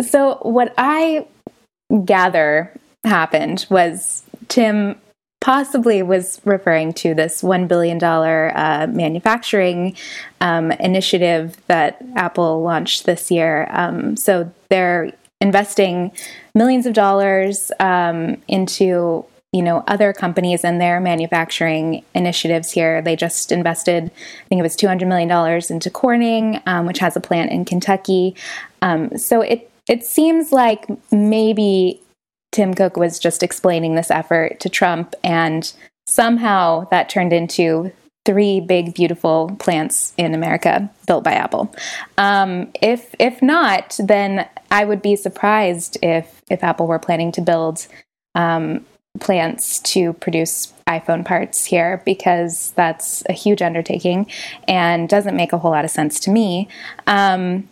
so, 0.00 0.38
what 0.42 0.74
I 0.78 1.26
gather 2.04 2.72
happened 3.04 3.66
was 3.70 4.24
Tim 4.48 4.96
possibly 5.42 6.04
was 6.04 6.40
referring 6.44 6.92
to 6.92 7.14
this 7.14 7.42
$1 7.42 7.66
billion 7.66 8.02
uh, 8.02 8.86
manufacturing 8.88 9.96
um, 10.40 10.70
initiative 10.72 11.56
that 11.66 12.00
Apple 12.14 12.62
launched 12.62 13.06
this 13.06 13.28
year. 13.28 13.66
Um, 13.70 14.16
so 14.16 14.50
they're 14.68 15.12
investing 15.40 16.12
millions 16.54 16.86
of 16.86 16.94
dollars 16.94 17.72
um, 17.80 18.40
into 18.48 19.26
you 19.52 19.60
know 19.60 19.84
other 19.86 20.14
companies 20.14 20.64
and 20.64 20.80
their 20.80 20.98
manufacturing 20.98 22.02
initiatives 22.14 22.70
here. 22.70 23.02
They 23.02 23.16
just 23.16 23.52
invested, 23.52 24.04
I 24.04 24.48
think 24.48 24.60
it 24.60 24.62
was 24.62 24.76
two 24.76 24.88
hundred 24.88 25.08
million 25.08 25.28
dollars 25.28 25.70
into 25.70 25.90
Corning, 25.90 26.62
um, 26.64 26.86
which 26.86 27.00
has 27.00 27.16
a 27.16 27.20
plant 27.20 27.50
in 27.50 27.66
Kentucky. 27.66 28.34
Um, 28.80 29.18
so 29.18 29.42
it 29.42 29.70
it 29.88 30.04
seems 30.04 30.52
like 30.52 30.86
maybe 31.12 32.00
Tim 32.52 32.74
Cook 32.74 32.96
was 32.96 33.18
just 33.18 33.42
explaining 33.42 33.94
this 33.94 34.10
effort 34.10 34.60
to 34.60 34.68
Trump, 34.68 35.14
and 35.24 35.72
somehow 36.06 36.86
that 36.90 37.08
turned 37.08 37.32
into 37.32 37.92
three 38.24 38.60
big, 38.60 38.94
beautiful 38.94 39.56
plants 39.58 40.12
in 40.16 40.34
America 40.34 40.88
built 41.06 41.24
by 41.24 41.32
Apple. 41.32 41.74
Um, 42.18 42.70
if 42.80 43.14
if 43.18 43.42
not, 43.42 43.98
then 43.98 44.48
I 44.70 44.84
would 44.84 45.02
be 45.02 45.16
surprised 45.16 45.98
if 46.02 46.42
if 46.50 46.62
Apple 46.62 46.86
were 46.86 46.98
planning 46.98 47.32
to 47.32 47.40
build 47.40 47.86
um, 48.34 48.84
plants 49.20 49.78
to 49.80 50.12
produce 50.14 50.72
iPhone 50.88 51.24
parts 51.24 51.64
here 51.64 52.02
because 52.04 52.72
that's 52.76 53.22
a 53.28 53.32
huge 53.32 53.62
undertaking 53.62 54.26
and 54.68 55.08
doesn't 55.08 55.36
make 55.36 55.52
a 55.52 55.58
whole 55.58 55.70
lot 55.70 55.84
of 55.84 55.90
sense 55.90 56.18
to 56.20 56.30
me. 56.30 56.68
Um, 57.06 57.68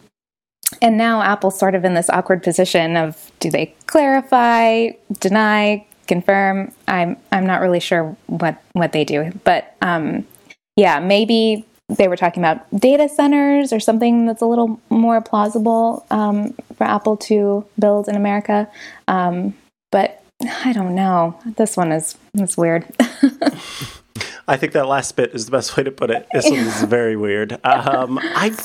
and 0.81 0.97
now 0.97 1.23
Apple's 1.23 1.59
sort 1.59 1.75
of 1.75 1.85
in 1.85 1.95
this 1.95 2.11
awkward 2.11 2.43
position 2.43 2.97
of 2.97 3.31
do 3.41 3.51
they 3.51 3.75
clarify, 3.87 4.91
deny, 5.19 5.87
confirm? 6.07 6.73
I'm 6.89 7.17
I'm 7.33 7.47
not 7.47 7.61
really 7.61 7.81
sure 7.81 8.17
what 8.27 8.63
what 8.73 8.93
they 8.93 9.05
do, 9.05 9.33
but 9.45 9.75
um, 9.83 10.27
yeah, 10.77 11.01
maybe 11.01 11.67
they 11.89 12.09
were 12.09 12.17
talking 12.17 12.43
about 12.43 12.65
data 12.79 13.09
centers 13.09 13.73
or 13.73 13.81
something 13.81 14.27
that's 14.27 14.43
a 14.43 14.47
little 14.47 14.81
more 14.91 15.21
plausible 15.21 16.07
um, 16.11 16.55
for 16.77 16.85
Apple 16.85 17.17
to 17.17 17.65
build 17.79 18.09
in 18.09 18.17
America. 18.17 18.69
Um, 19.09 19.55
but 19.91 20.23
I 20.65 20.73
don't 20.73 20.95
know. 20.95 21.39
This 21.57 21.77
one 21.77 21.93
is 21.93 22.17
is 22.35 22.57
weird. 22.57 22.87
I 24.51 24.57
think 24.57 24.73
that 24.73 24.89
last 24.89 25.15
bit 25.15 25.33
is 25.33 25.45
the 25.45 25.53
best 25.53 25.77
way 25.77 25.85
to 25.85 25.93
put 25.93 26.11
it. 26.11 26.27
This 26.33 26.51
one 26.51 26.59
is 26.59 26.83
very 26.89 27.15
weird. 27.15 27.53
Um, 27.65 28.19
I, 28.21 28.57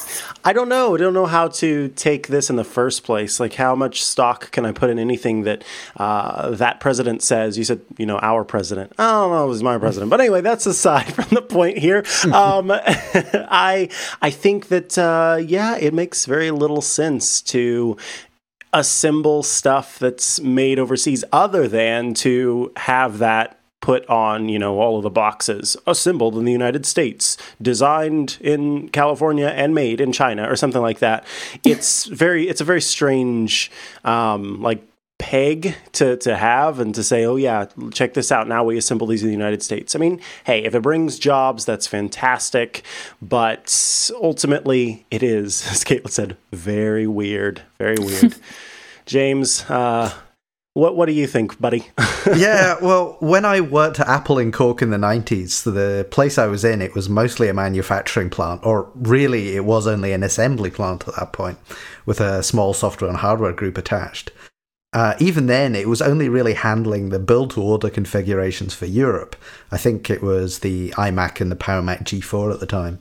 I 0.44 0.52
don't 0.52 0.68
know. 0.68 0.96
I 0.96 0.98
don't 0.98 1.14
know 1.14 1.28
how 1.28 1.48
to 1.50 1.90
take 1.90 2.28
this 2.28 2.50
in 2.50 2.56
the 2.56 2.64
first 2.64 3.04
place. 3.04 3.40
Like, 3.40 3.54
how 3.54 3.76
much 3.76 4.04
stock 4.04 4.50
can 4.52 4.66
I 4.66 4.72
put 4.72 4.90
in 4.90 4.98
anything 4.98 5.44
that 5.44 5.64
uh, 5.96 6.50
that 6.52 6.80
president 6.80 7.22
says? 7.22 7.56
You 7.56 7.64
said, 7.64 7.82
you 8.00 8.08
know, 8.08 8.18
our 8.18 8.44
president. 8.44 8.94
I 8.98 9.12
don't 9.12 9.32
know. 9.32 9.46
It 9.46 9.50
was 9.50 9.62
my 9.62 9.78
president, 9.78 10.10
but 10.10 10.20
anyway, 10.20 10.42
that's 10.42 10.66
aside 10.66 11.14
from 11.14 11.28
the 11.30 11.44
point 11.44 11.78
here. 11.78 12.04
Um, 12.34 12.72
I, 12.72 13.90
I 14.24 14.32
think 14.32 14.70
that 14.70 14.98
uh, 14.98 15.38
yeah, 15.40 15.78
it 15.78 15.94
makes 15.94 16.26
very 16.26 16.50
little 16.50 16.82
sense 16.82 17.44
to 17.44 17.96
assemble 18.74 19.44
stuff 19.44 20.00
that's 20.00 20.42
made 20.42 20.80
overseas, 20.80 21.24
other 21.32 21.68
than 21.68 22.16
to 22.16 22.74
have 22.76 23.20
that 23.20 23.60
put 23.86 24.04
on, 24.10 24.50
you 24.50 24.58
know, 24.58 24.80
all 24.80 24.98
of 24.98 25.04
the 25.04 25.12
boxes, 25.12 25.78
assembled 25.86 26.36
in 26.40 26.44
the 26.44 26.52
United 26.52 26.88
States, 26.88 27.38
designed 27.62 28.40
in 28.42 28.90
California 28.90 29.46
and 29.46 29.76
made 29.76 30.02
in 30.02 30.12
China 30.12 30.50
or 30.50 30.56
something 30.56 30.82
like 30.82 30.98
that. 31.00 31.24
It's 31.64 32.06
very, 32.06 32.48
it's 32.48 32.62
a 32.62 32.64
very 32.64 32.82
strange, 32.82 33.72
um, 34.04 34.62
like 34.62 34.82
peg 35.20 35.76
to 35.94 36.18
to 36.18 36.36
have 36.36 36.80
and 36.80 36.96
to 36.96 37.04
say, 37.04 37.26
oh 37.26 37.36
yeah, 37.36 37.66
check 37.92 38.14
this 38.16 38.32
out. 38.32 38.48
Now 38.48 38.64
we 38.64 38.78
assemble 38.78 39.08
these 39.08 39.22
in 39.22 39.28
the 39.28 39.34
United 39.34 39.62
States. 39.62 39.96
I 39.96 40.00
mean, 40.00 40.20
hey, 40.46 40.64
if 40.64 40.74
it 40.74 40.82
brings 40.82 41.20
jobs, 41.20 41.66
that's 41.66 41.86
fantastic. 41.86 42.84
But 43.22 44.12
ultimately, 44.20 45.06
it 45.12 45.22
is, 45.22 45.68
as 45.72 45.84
Caitlin 45.84 46.10
said, 46.10 46.38
very 46.52 47.06
weird, 47.06 47.62
very 47.78 47.98
weird. 48.00 48.36
James, 49.06 49.64
uh, 49.70 50.12
what 50.76 50.98
what 50.98 51.06
do 51.06 51.14
you 51.14 51.26
think, 51.26 51.60
buddy? 51.60 51.88
yeah, 52.36 52.76
well, 52.82 53.16
when 53.22 53.46
I 53.46 53.62
worked 53.62 54.02
at 54.02 54.10
Apple 54.10 54.38
in 54.38 54.52
Cork 54.52 54.82
in 54.82 54.90
the 54.90 54.98
90s, 54.98 55.64
the 55.64 56.06
place 56.12 56.38
I 56.38 56.48
was 56.48 56.66
in, 56.66 56.82
it 56.82 56.94
was 56.94 57.08
mostly 57.08 57.48
a 57.48 57.54
manufacturing 57.54 58.30
plant, 58.30 58.60
or 58.66 58.92
really 58.94 59.56
it 59.56 59.64
was 59.64 59.88
only 59.88 60.12
an 60.12 60.22
assembly 60.22 60.70
plant 60.70 61.08
at 61.08 61.16
that 61.16 61.32
point, 61.32 61.58
with 62.06 62.20
a 62.20 62.44
small 62.44 62.74
software 62.74 63.10
and 63.10 63.20
hardware 63.20 63.54
group 63.54 63.78
attached. 63.78 64.34
Uh, 64.92 65.16
even 65.18 65.46
then, 65.46 65.76
it 65.76 65.88
was 65.88 66.02
only 66.02 66.28
really 66.28 66.54
handling 66.54 67.08
the 67.08 67.20
build 67.20 67.52
to 67.52 67.62
order 67.62 67.90
configurations 67.90 68.74
for 68.74 68.86
Europe. 68.86 69.38
I 69.72 69.78
think 69.78 70.10
it 70.10 70.22
was 70.22 70.60
the 70.60 70.90
iMac 70.92 71.40
and 71.40 71.50
the 71.50 71.56
Power 71.56 71.82
Mac 71.82 72.04
G4 72.04 72.54
at 72.54 72.60
the 72.60 72.66
time. 72.66 73.00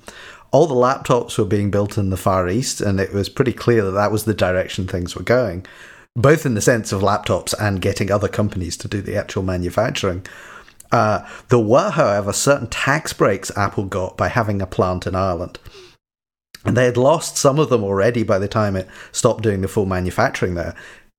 All 0.53 0.69
the 0.69 0.75
laptops 0.75 1.37
were 1.37 1.45
being 1.45 1.73
built 1.73 1.99
in 1.99 2.11
the 2.11 2.17
Far 2.17 2.49
East, 2.49 2.81
and 2.81 3.01
it 3.01 3.13
was 3.13 3.29
pretty 3.29 3.53
clear 3.53 3.83
that 3.83 3.91
that 3.93 4.13
was 4.13 4.27
the 4.27 4.35
direction 4.35 4.87
things 4.87 5.17
were 5.17 5.25
going 5.25 5.67
both 6.17 6.47
in 6.47 6.55
the 6.55 6.61
sense 6.61 6.93
of 6.93 7.03
laptops 7.03 7.55
and 7.59 7.81
getting 7.81 8.11
other 8.11 8.29
companies 8.29 8.77
to 8.77 8.89
do 8.89 9.03
the 9.03 9.17
actual 9.17 9.43
manufacturing. 9.43 10.25
Uh, 10.93 11.27
there 11.49 11.59
were, 11.59 11.91
however, 11.91 12.33
certain 12.33 12.69
tax 12.69 13.13
breaks 13.13 13.57
Apple 13.57 13.85
got 13.85 14.17
by 14.17 14.29
having 14.29 14.63
a 14.63 14.67
plant 14.67 15.07
in 15.07 15.15
Ireland. 15.15 15.59
And 16.65 16.77
they 16.77 16.85
had 16.85 16.97
lost 16.97 17.37
some 17.37 17.59
of 17.59 17.69
them 17.69 17.83
already 17.83 18.23
by 18.23 18.39
the 18.39 18.49
time 18.49 18.77
it 18.77 18.89
stopped 19.13 19.43
doing 19.43 19.61
the 19.61 19.69
full 19.69 19.87
manufacturing 19.87 20.55
there. 20.55 20.75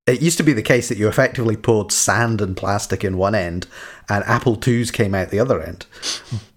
It 0.08 0.22
used 0.22 0.38
to 0.38 0.44
be 0.44 0.54
the 0.54 0.62
case 0.62 0.88
that 0.90 0.98
you 0.98 1.08
effectively 1.08 1.58
poured 1.58 1.92
sand 1.92 2.40
and 2.40 2.56
plastic 2.56 3.04
in 3.04 3.18
one 3.18 3.36
end, 3.36 3.68
and 4.08 4.24
Apple 4.26 4.60
IIs 4.66 4.92
came 4.92 5.14
out 5.16 5.30
the 5.30 5.40
other 5.40 5.62
end. 5.62 5.86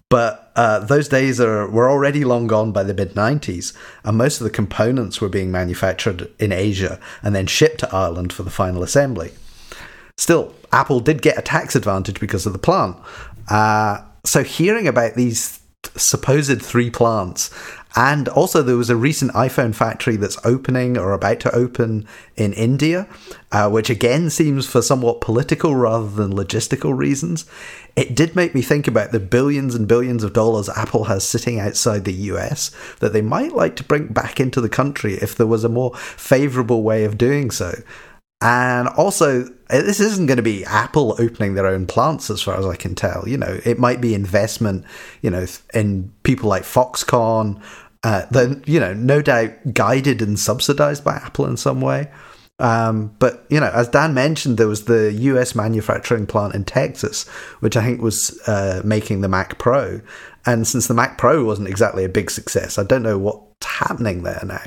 But 0.09 0.51
uh, 0.55 0.79
those 0.79 1.07
days 1.07 1.39
are 1.39 1.69
were 1.69 1.89
already 1.89 2.25
long 2.25 2.47
gone 2.47 2.71
by 2.71 2.83
the 2.83 2.93
mid 2.93 3.13
90s, 3.13 3.73
and 4.03 4.17
most 4.17 4.41
of 4.41 4.43
the 4.43 4.49
components 4.49 5.21
were 5.21 5.29
being 5.29 5.51
manufactured 5.51 6.29
in 6.39 6.51
Asia 6.51 6.99
and 7.21 7.35
then 7.35 7.45
shipped 7.45 7.79
to 7.81 7.95
Ireland 7.95 8.33
for 8.33 8.43
the 8.43 8.49
final 8.49 8.81
assembly. 8.81 9.31
Still, 10.17 10.53
Apple 10.71 10.99
did 10.99 11.21
get 11.21 11.37
a 11.37 11.41
tax 11.41 11.75
advantage 11.75 12.19
because 12.19 12.45
of 12.45 12.53
the 12.53 12.59
plant. 12.59 12.97
Uh, 13.49 14.01
so, 14.25 14.43
hearing 14.43 14.87
about 14.87 15.13
these 15.13 15.59
supposed 15.95 16.61
three 16.61 16.89
plants 16.89 17.49
and 17.95 18.27
also, 18.27 18.61
there 18.61 18.77
was 18.77 18.91
a 18.91 18.95
recent 18.95 19.31
iPhone 19.33 19.73
factory 19.73 20.15
that's 20.15 20.37
opening 20.45 20.95
or 20.95 21.11
about 21.11 21.39
to 21.41 21.55
open 21.55 22.05
in 22.35 22.53
India, 22.53 23.07
uh, 23.51 23.67
which 23.69 23.89
again 23.89 24.29
seems 24.29 24.67
for 24.67 24.83
somewhat 24.83 25.21
political 25.21 25.75
rather 25.75 26.07
than 26.07 26.31
logistical 26.31 26.95
reasons. 26.95 27.45
It 27.95 28.15
did 28.15 28.35
make 28.35 28.53
me 28.53 28.61
think 28.61 28.87
about 28.87 29.11
the 29.11 29.19
billions 29.19 29.73
and 29.73 29.87
billions 29.87 30.23
of 30.23 30.33
dollars 30.33 30.69
Apple 30.69 31.05
has 31.05 31.27
sitting 31.27 31.59
outside 31.59 32.05
the 32.05 32.13
US 32.13 32.69
that 32.99 33.11
they 33.11 33.23
might 33.23 33.53
like 33.53 33.75
to 33.77 33.83
bring 33.83 34.07
back 34.07 34.39
into 34.39 34.61
the 34.61 34.69
country 34.69 35.15
if 35.15 35.35
there 35.35 35.47
was 35.47 35.63
a 35.63 35.69
more 35.69 35.95
favorable 35.95 36.83
way 36.83 37.05
of 37.05 37.17
doing 37.17 37.49
so. 37.49 37.73
And 38.41 38.87
also, 38.89 39.43
this 39.69 39.99
isn't 39.99 40.27
going 40.27 40.37
to 40.37 40.43
be 40.43 40.63
Apple 40.63 41.15
opening 41.19 41.55
their 41.55 41.67
own 41.67 41.85
plants, 41.85 42.29
as 42.29 42.41
far 42.41 42.57
as 42.57 42.65
I 42.65 42.77
can 42.77 42.95
tell. 42.95 43.27
You 43.27 43.37
know, 43.37 43.59
it 43.65 43.79
might 43.79 43.99
be 43.99 44.13
investment, 44.13 44.85
you 45.21 45.29
know, 45.29 45.45
in 45.73 46.13
people 46.23 46.47
like 46.47 46.63
Foxconn, 46.63 47.61
uh, 48.03 48.25
then 48.31 48.63
you 48.65 48.79
know, 48.79 48.93
no 48.93 49.21
doubt 49.21 49.51
guided 49.73 50.21
and 50.21 50.39
subsidized 50.39 51.03
by 51.03 51.15
Apple 51.15 51.45
in 51.45 51.57
some 51.57 51.81
way. 51.81 52.09
Um, 52.59 53.15
but 53.19 53.45
you 53.49 53.59
know, 53.59 53.71
as 53.73 53.87
Dan 53.89 54.13
mentioned, 54.13 54.57
there 54.57 54.67
was 54.67 54.85
the 54.85 55.11
U.S. 55.13 55.55
manufacturing 55.55 56.25
plant 56.25 56.55
in 56.55 56.65
Texas, 56.65 57.27
which 57.59 57.75
I 57.75 57.83
think 57.83 58.01
was 58.01 58.39
uh, 58.47 58.81
making 58.85 59.21
the 59.21 59.27
Mac 59.27 59.57
Pro. 59.59 60.01
And 60.45 60.65
since 60.65 60.87
the 60.87 60.93
Mac 60.93 61.17
Pro 61.17 61.43
wasn't 61.43 61.67
exactly 61.67 62.05
a 62.05 62.09
big 62.09 62.31
success, 62.31 62.77
I 62.77 62.83
don't 62.83 63.03
know 63.03 63.17
what's 63.17 63.65
happening 63.65 64.23
there 64.23 64.41
now. 64.45 64.65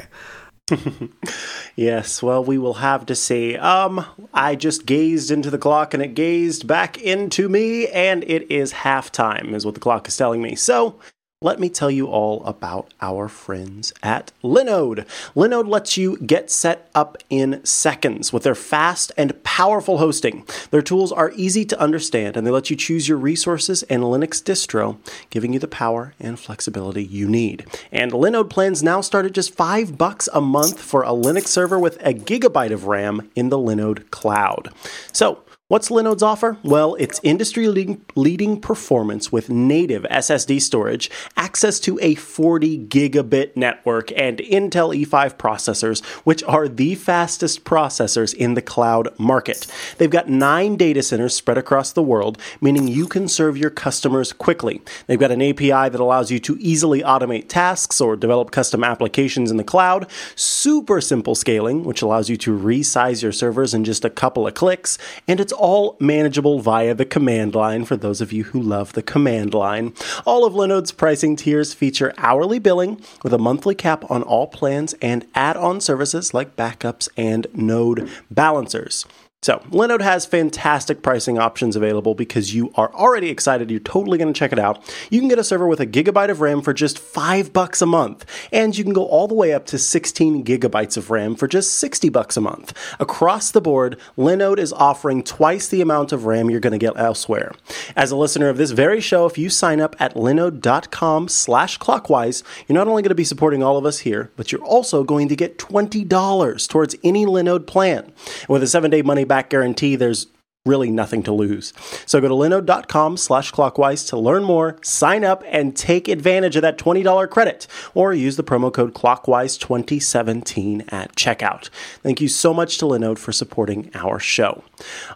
yes, 1.76 2.22
well, 2.22 2.44
we 2.44 2.58
will 2.58 2.74
have 2.74 3.06
to 3.06 3.14
see. 3.14 3.56
Um, 3.56 4.04
I 4.32 4.54
just 4.54 4.86
gazed 4.86 5.30
into 5.30 5.50
the 5.50 5.58
clock 5.58 5.94
and 5.94 6.02
it 6.02 6.14
gazed 6.14 6.66
back 6.66 6.98
into 6.98 7.48
me, 7.48 7.88
and 7.88 8.24
it 8.24 8.50
is 8.50 8.72
halftime, 8.72 9.54
is 9.54 9.64
what 9.64 9.74
the 9.74 9.80
clock 9.80 10.08
is 10.08 10.16
telling 10.16 10.42
me. 10.42 10.54
So 10.54 10.98
let 11.42 11.58
me 11.58 11.68
tell 11.68 11.90
you 11.90 12.06
all 12.06 12.44
about 12.44 12.92
our 13.00 13.28
friends 13.28 13.92
at 14.02 14.32
Linode. 14.44 15.06
Linode 15.34 15.68
lets 15.68 15.96
you 15.96 16.16
get 16.18 16.50
set 16.50 16.88
up 16.94 17.18
in 17.30 17.64
seconds 17.64 18.32
with 18.32 18.44
their 18.44 18.54
fast 18.54 19.10
and 19.16 19.42
powerful 19.42 19.98
hosting. 19.98 20.46
Their 20.70 20.82
tools 20.82 21.10
are 21.10 21.32
easy 21.34 21.64
to 21.64 21.80
understand 21.80 22.36
and 22.36 22.46
they 22.46 22.50
let 22.50 22.70
you 22.70 22.76
choose 22.76 23.08
your 23.08 23.18
resources 23.18 23.82
and 23.84 24.02
Linux 24.02 24.42
distro, 24.42 24.98
giving 25.30 25.52
you 25.52 25.58
the 25.58 25.68
power 25.68 26.14
and 26.20 26.38
flexibility 26.38 27.04
you 27.04 27.28
need. 27.28 27.66
And 27.90 28.12
Linode 28.12 28.50
plans 28.50 28.82
now 28.82 29.00
start 29.00 29.26
at 29.26 29.32
just 29.32 29.54
5 29.54 29.98
bucks 29.98 30.28
a 30.32 30.40
month 30.40 30.80
for 30.80 31.02
a 31.02 31.08
Linux 31.08 31.48
server 31.48 31.78
with 31.78 31.96
a 32.06 32.14
gigabyte 32.14 32.72
of 32.72 32.86
RAM 32.86 33.30
in 33.34 33.48
the 33.48 33.58
Linode 33.58 34.10
cloud. 34.10 34.70
So, 35.12 35.42
What's 35.72 35.88
Linode's 35.88 36.22
offer? 36.22 36.58
Well, 36.62 36.96
it's 36.96 37.18
industry 37.22 37.66
leading 37.66 38.60
performance 38.60 39.32
with 39.32 39.48
native 39.48 40.02
SSD 40.02 40.60
storage, 40.60 41.10
access 41.34 41.80
to 41.80 41.98
a 42.02 42.14
40 42.14 42.88
gigabit 42.88 43.56
network, 43.56 44.12
and 44.12 44.36
Intel 44.36 44.94
E5 44.94 45.38
processors, 45.38 46.04
which 46.26 46.42
are 46.42 46.68
the 46.68 46.94
fastest 46.94 47.64
processors 47.64 48.34
in 48.34 48.52
the 48.52 48.60
cloud 48.60 49.18
market. 49.18 49.66
They've 49.96 50.10
got 50.10 50.28
nine 50.28 50.76
data 50.76 51.02
centers 51.02 51.34
spread 51.34 51.56
across 51.56 51.90
the 51.90 52.02
world, 52.02 52.36
meaning 52.60 52.86
you 52.86 53.06
can 53.06 53.26
serve 53.26 53.56
your 53.56 53.70
customers 53.70 54.34
quickly. 54.34 54.82
They've 55.06 55.18
got 55.18 55.30
an 55.30 55.40
API 55.40 55.88
that 55.88 56.00
allows 56.00 56.30
you 56.30 56.38
to 56.40 56.58
easily 56.60 57.00
automate 57.00 57.48
tasks 57.48 57.98
or 57.98 58.14
develop 58.14 58.50
custom 58.50 58.84
applications 58.84 59.50
in 59.50 59.56
the 59.56 59.64
cloud, 59.64 60.06
super 60.36 61.00
simple 61.00 61.34
scaling, 61.34 61.84
which 61.84 62.02
allows 62.02 62.28
you 62.28 62.36
to 62.36 62.54
resize 62.54 63.22
your 63.22 63.32
servers 63.32 63.72
in 63.72 63.84
just 63.84 64.04
a 64.04 64.10
couple 64.10 64.46
of 64.46 64.52
clicks, 64.52 64.98
and 65.26 65.40
it's 65.40 65.54
all 65.62 65.96
manageable 66.00 66.58
via 66.58 66.92
the 66.92 67.04
command 67.04 67.54
line 67.54 67.84
for 67.84 67.96
those 67.96 68.20
of 68.20 68.32
you 68.32 68.42
who 68.42 68.60
love 68.60 68.94
the 68.94 69.02
command 69.02 69.54
line. 69.54 69.94
All 70.26 70.44
of 70.44 70.54
Linode's 70.54 70.90
pricing 70.90 71.36
tiers 71.36 71.72
feature 71.72 72.12
hourly 72.18 72.58
billing 72.58 73.00
with 73.22 73.32
a 73.32 73.38
monthly 73.38 73.76
cap 73.76 74.04
on 74.10 74.24
all 74.24 74.48
plans 74.48 74.92
and 75.00 75.24
add 75.36 75.56
on 75.56 75.80
services 75.80 76.34
like 76.34 76.56
backups 76.56 77.08
and 77.16 77.46
node 77.54 78.10
balancers. 78.28 79.06
So, 79.44 79.58
Linode 79.70 80.02
has 80.02 80.24
fantastic 80.24 81.02
pricing 81.02 81.36
options 81.36 81.74
available 81.74 82.14
because 82.14 82.54
you 82.54 82.70
are 82.76 82.94
already 82.94 83.28
excited. 83.28 83.72
You're 83.72 83.80
totally 83.80 84.16
going 84.16 84.32
to 84.32 84.38
check 84.38 84.52
it 84.52 84.58
out. 84.60 84.88
You 85.10 85.18
can 85.18 85.28
get 85.28 85.40
a 85.40 85.42
server 85.42 85.66
with 85.66 85.80
a 85.80 85.86
gigabyte 85.86 86.30
of 86.30 86.40
RAM 86.40 86.62
for 86.62 86.72
just 86.72 86.96
five 86.96 87.52
bucks 87.52 87.82
a 87.82 87.86
month, 87.86 88.24
and 88.52 88.78
you 88.78 88.84
can 88.84 88.92
go 88.92 89.04
all 89.04 89.26
the 89.26 89.34
way 89.34 89.52
up 89.52 89.66
to 89.66 89.78
16 89.78 90.44
gigabytes 90.44 90.96
of 90.96 91.10
RAM 91.10 91.34
for 91.34 91.48
just 91.48 91.72
60 91.72 92.08
bucks 92.08 92.36
a 92.36 92.40
month. 92.40 92.72
Across 93.00 93.50
the 93.50 93.60
board, 93.60 93.98
Linode 94.16 94.60
is 94.60 94.72
offering 94.72 95.24
twice 95.24 95.66
the 95.66 95.80
amount 95.80 96.12
of 96.12 96.24
RAM 96.24 96.48
you're 96.48 96.60
going 96.60 96.70
to 96.70 96.78
get 96.78 96.96
elsewhere. 96.96 97.50
As 97.96 98.12
a 98.12 98.16
listener 98.16 98.48
of 98.48 98.58
this 98.58 98.70
very 98.70 99.00
show, 99.00 99.26
if 99.26 99.36
you 99.36 99.50
sign 99.50 99.80
up 99.80 99.96
at 99.98 100.14
linode.com 100.14 101.26
slash 101.26 101.78
clockwise, 101.78 102.44
you're 102.68 102.78
not 102.78 102.86
only 102.86 103.02
going 103.02 103.08
to 103.08 103.16
be 103.16 103.24
supporting 103.24 103.60
all 103.60 103.76
of 103.76 103.86
us 103.86 103.98
here, 103.98 104.30
but 104.36 104.52
you're 104.52 104.62
also 104.62 105.02
going 105.02 105.26
to 105.26 105.34
get 105.34 105.58
$20 105.58 106.68
towards 106.68 106.94
any 107.02 107.26
Linode 107.26 107.66
plan. 107.66 108.12
With 108.48 108.62
a 108.62 108.68
seven-day 108.68 109.02
money 109.02 109.24
back 109.32 109.48
guarantee, 109.48 109.96
there's 109.96 110.26
really 110.66 110.90
nothing 110.90 111.22
to 111.22 111.32
lose. 111.32 111.72
So 112.04 112.20
go 112.20 112.28
to 112.28 112.34
linode.com 112.34 113.16
slash 113.16 113.50
clockwise 113.50 114.04
to 114.08 114.18
learn 114.18 114.44
more, 114.44 114.76
sign 114.82 115.24
up, 115.24 115.42
and 115.46 115.74
take 115.74 116.06
advantage 116.06 116.54
of 116.54 116.60
that 116.60 116.76
$20 116.76 117.30
credit, 117.30 117.66
or 117.94 118.12
use 118.12 118.36
the 118.36 118.44
promo 118.44 118.70
code 118.70 118.92
clockwise2017 118.92 120.92
at 120.92 121.16
checkout. 121.16 121.70
Thank 122.02 122.20
you 122.20 122.28
so 122.28 122.52
much 122.52 122.76
to 122.76 122.84
Linode 122.84 123.18
for 123.18 123.32
supporting 123.32 123.90
our 123.94 124.18
show. 124.18 124.64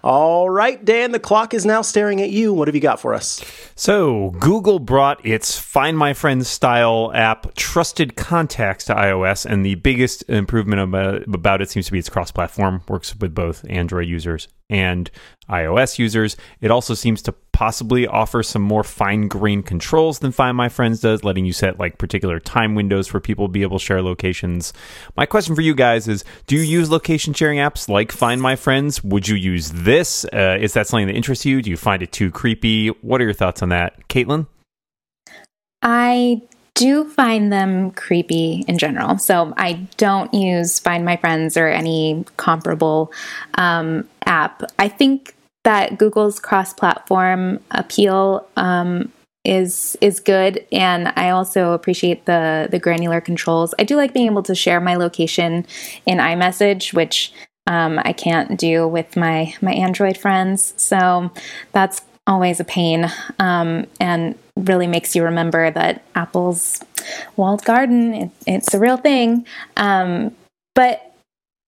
All 0.02 0.50
right, 0.50 0.84
Dan, 0.84 1.12
the 1.12 1.20
clock 1.20 1.54
is 1.54 1.66
now 1.66 1.82
staring 1.82 2.20
at 2.20 2.30
you. 2.30 2.52
What 2.52 2.68
have 2.68 2.74
you 2.74 2.80
got 2.80 3.00
for 3.00 3.14
us? 3.14 3.44
So, 3.74 4.30
Google 4.38 4.78
brought 4.78 5.24
its 5.24 5.58
Find 5.58 5.96
My 5.96 6.14
Friends 6.14 6.48
style 6.48 7.12
app, 7.14 7.54
Trusted 7.54 8.16
Contacts, 8.16 8.86
to 8.86 8.94
iOS, 8.94 9.46
and 9.46 9.64
the 9.64 9.74
biggest 9.76 10.22
improvement 10.28 10.82
about, 11.34 11.60
it 11.60 11.70
seems 11.70 11.86
to 11.86 11.92
be 11.92 11.98
its 11.98 12.08
cross 12.08 12.30
platform, 12.30 12.82
works 12.88 13.16
with 13.16 13.34
both 13.34 13.64
Android 13.68 14.08
users 14.08 14.48
and 14.68 15.10
iOS 15.48 15.98
users. 15.98 16.36
It 16.60 16.70
also 16.70 16.94
seems 16.94 17.22
to 17.22 17.32
possibly 17.56 18.06
offer 18.06 18.42
some 18.42 18.60
more 18.60 18.84
fine 18.84 19.28
grained 19.28 19.64
controls 19.64 20.18
than 20.18 20.30
Find 20.30 20.54
My 20.56 20.68
Friends 20.68 21.00
does, 21.00 21.24
letting 21.24 21.46
you 21.46 21.54
set 21.54 21.78
like 21.78 21.96
particular 21.96 22.38
time 22.38 22.74
windows 22.74 23.06
for 23.06 23.18
people 23.18 23.46
to 23.46 23.52
be 23.52 23.62
able 23.62 23.78
to 23.78 23.84
share 23.84 24.02
locations. 24.02 24.74
My 25.16 25.24
question 25.24 25.54
for 25.54 25.62
you 25.62 25.74
guys 25.74 26.06
is 26.06 26.22
Do 26.46 26.56
you 26.56 26.62
use 26.62 26.90
location 26.90 27.32
sharing 27.32 27.58
apps 27.58 27.88
like 27.88 28.12
Find 28.12 28.42
My 28.42 28.56
Friends? 28.56 29.02
Would 29.02 29.26
you 29.28 29.36
use 29.36 29.55
this? 29.72 30.24
Uh, 30.26 30.58
is 30.60 30.72
that 30.74 30.86
something 30.86 31.06
that 31.06 31.16
interests 31.16 31.44
you? 31.44 31.62
Do 31.62 31.70
you 31.70 31.76
find 31.76 32.02
it 32.02 32.12
too 32.12 32.30
creepy? 32.30 32.88
What 32.88 33.20
are 33.20 33.24
your 33.24 33.32
thoughts 33.32 33.62
on 33.62 33.70
that? 33.70 34.08
Caitlin? 34.08 34.46
I 35.82 36.42
do 36.74 37.08
find 37.08 37.52
them 37.52 37.90
creepy 37.92 38.64
in 38.68 38.78
general. 38.78 39.18
So 39.18 39.54
I 39.56 39.86
don't 39.96 40.32
use 40.32 40.78
Find 40.78 41.04
My 41.04 41.16
Friends 41.16 41.56
or 41.56 41.68
any 41.68 42.24
comparable 42.36 43.12
um, 43.54 44.08
app. 44.26 44.62
I 44.78 44.88
think 44.88 45.34
that 45.64 45.98
Google's 45.98 46.38
cross-platform 46.38 47.60
appeal 47.72 48.46
um, 48.56 49.10
is 49.44 49.96
is 50.00 50.20
good, 50.20 50.64
and 50.72 51.12
I 51.16 51.30
also 51.30 51.72
appreciate 51.72 52.26
the 52.26 52.68
the 52.70 52.78
granular 52.78 53.20
controls. 53.20 53.74
I 53.78 53.84
do 53.84 53.96
like 53.96 54.12
being 54.12 54.26
able 54.26 54.42
to 54.42 54.54
share 54.54 54.80
my 54.80 54.96
location 54.96 55.66
in 56.04 56.18
iMessage, 56.18 56.92
which 56.92 57.32
um, 57.66 58.00
I 58.04 58.12
can't 58.12 58.58
do 58.58 58.86
with 58.86 59.16
my 59.16 59.54
my 59.60 59.72
Android 59.72 60.16
friends. 60.16 60.74
So 60.76 61.30
that's 61.72 62.02
always 62.26 62.60
a 62.60 62.64
pain 62.64 63.10
um, 63.38 63.86
and 64.00 64.36
really 64.56 64.86
makes 64.86 65.14
you 65.14 65.24
remember 65.24 65.70
that 65.70 66.02
Apple's 66.14 66.82
walled 67.36 67.64
garden, 67.64 68.14
it, 68.14 68.30
it's 68.46 68.74
a 68.74 68.78
real 68.78 68.96
thing. 68.96 69.46
Um, 69.76 70.34
but 70.74 71.12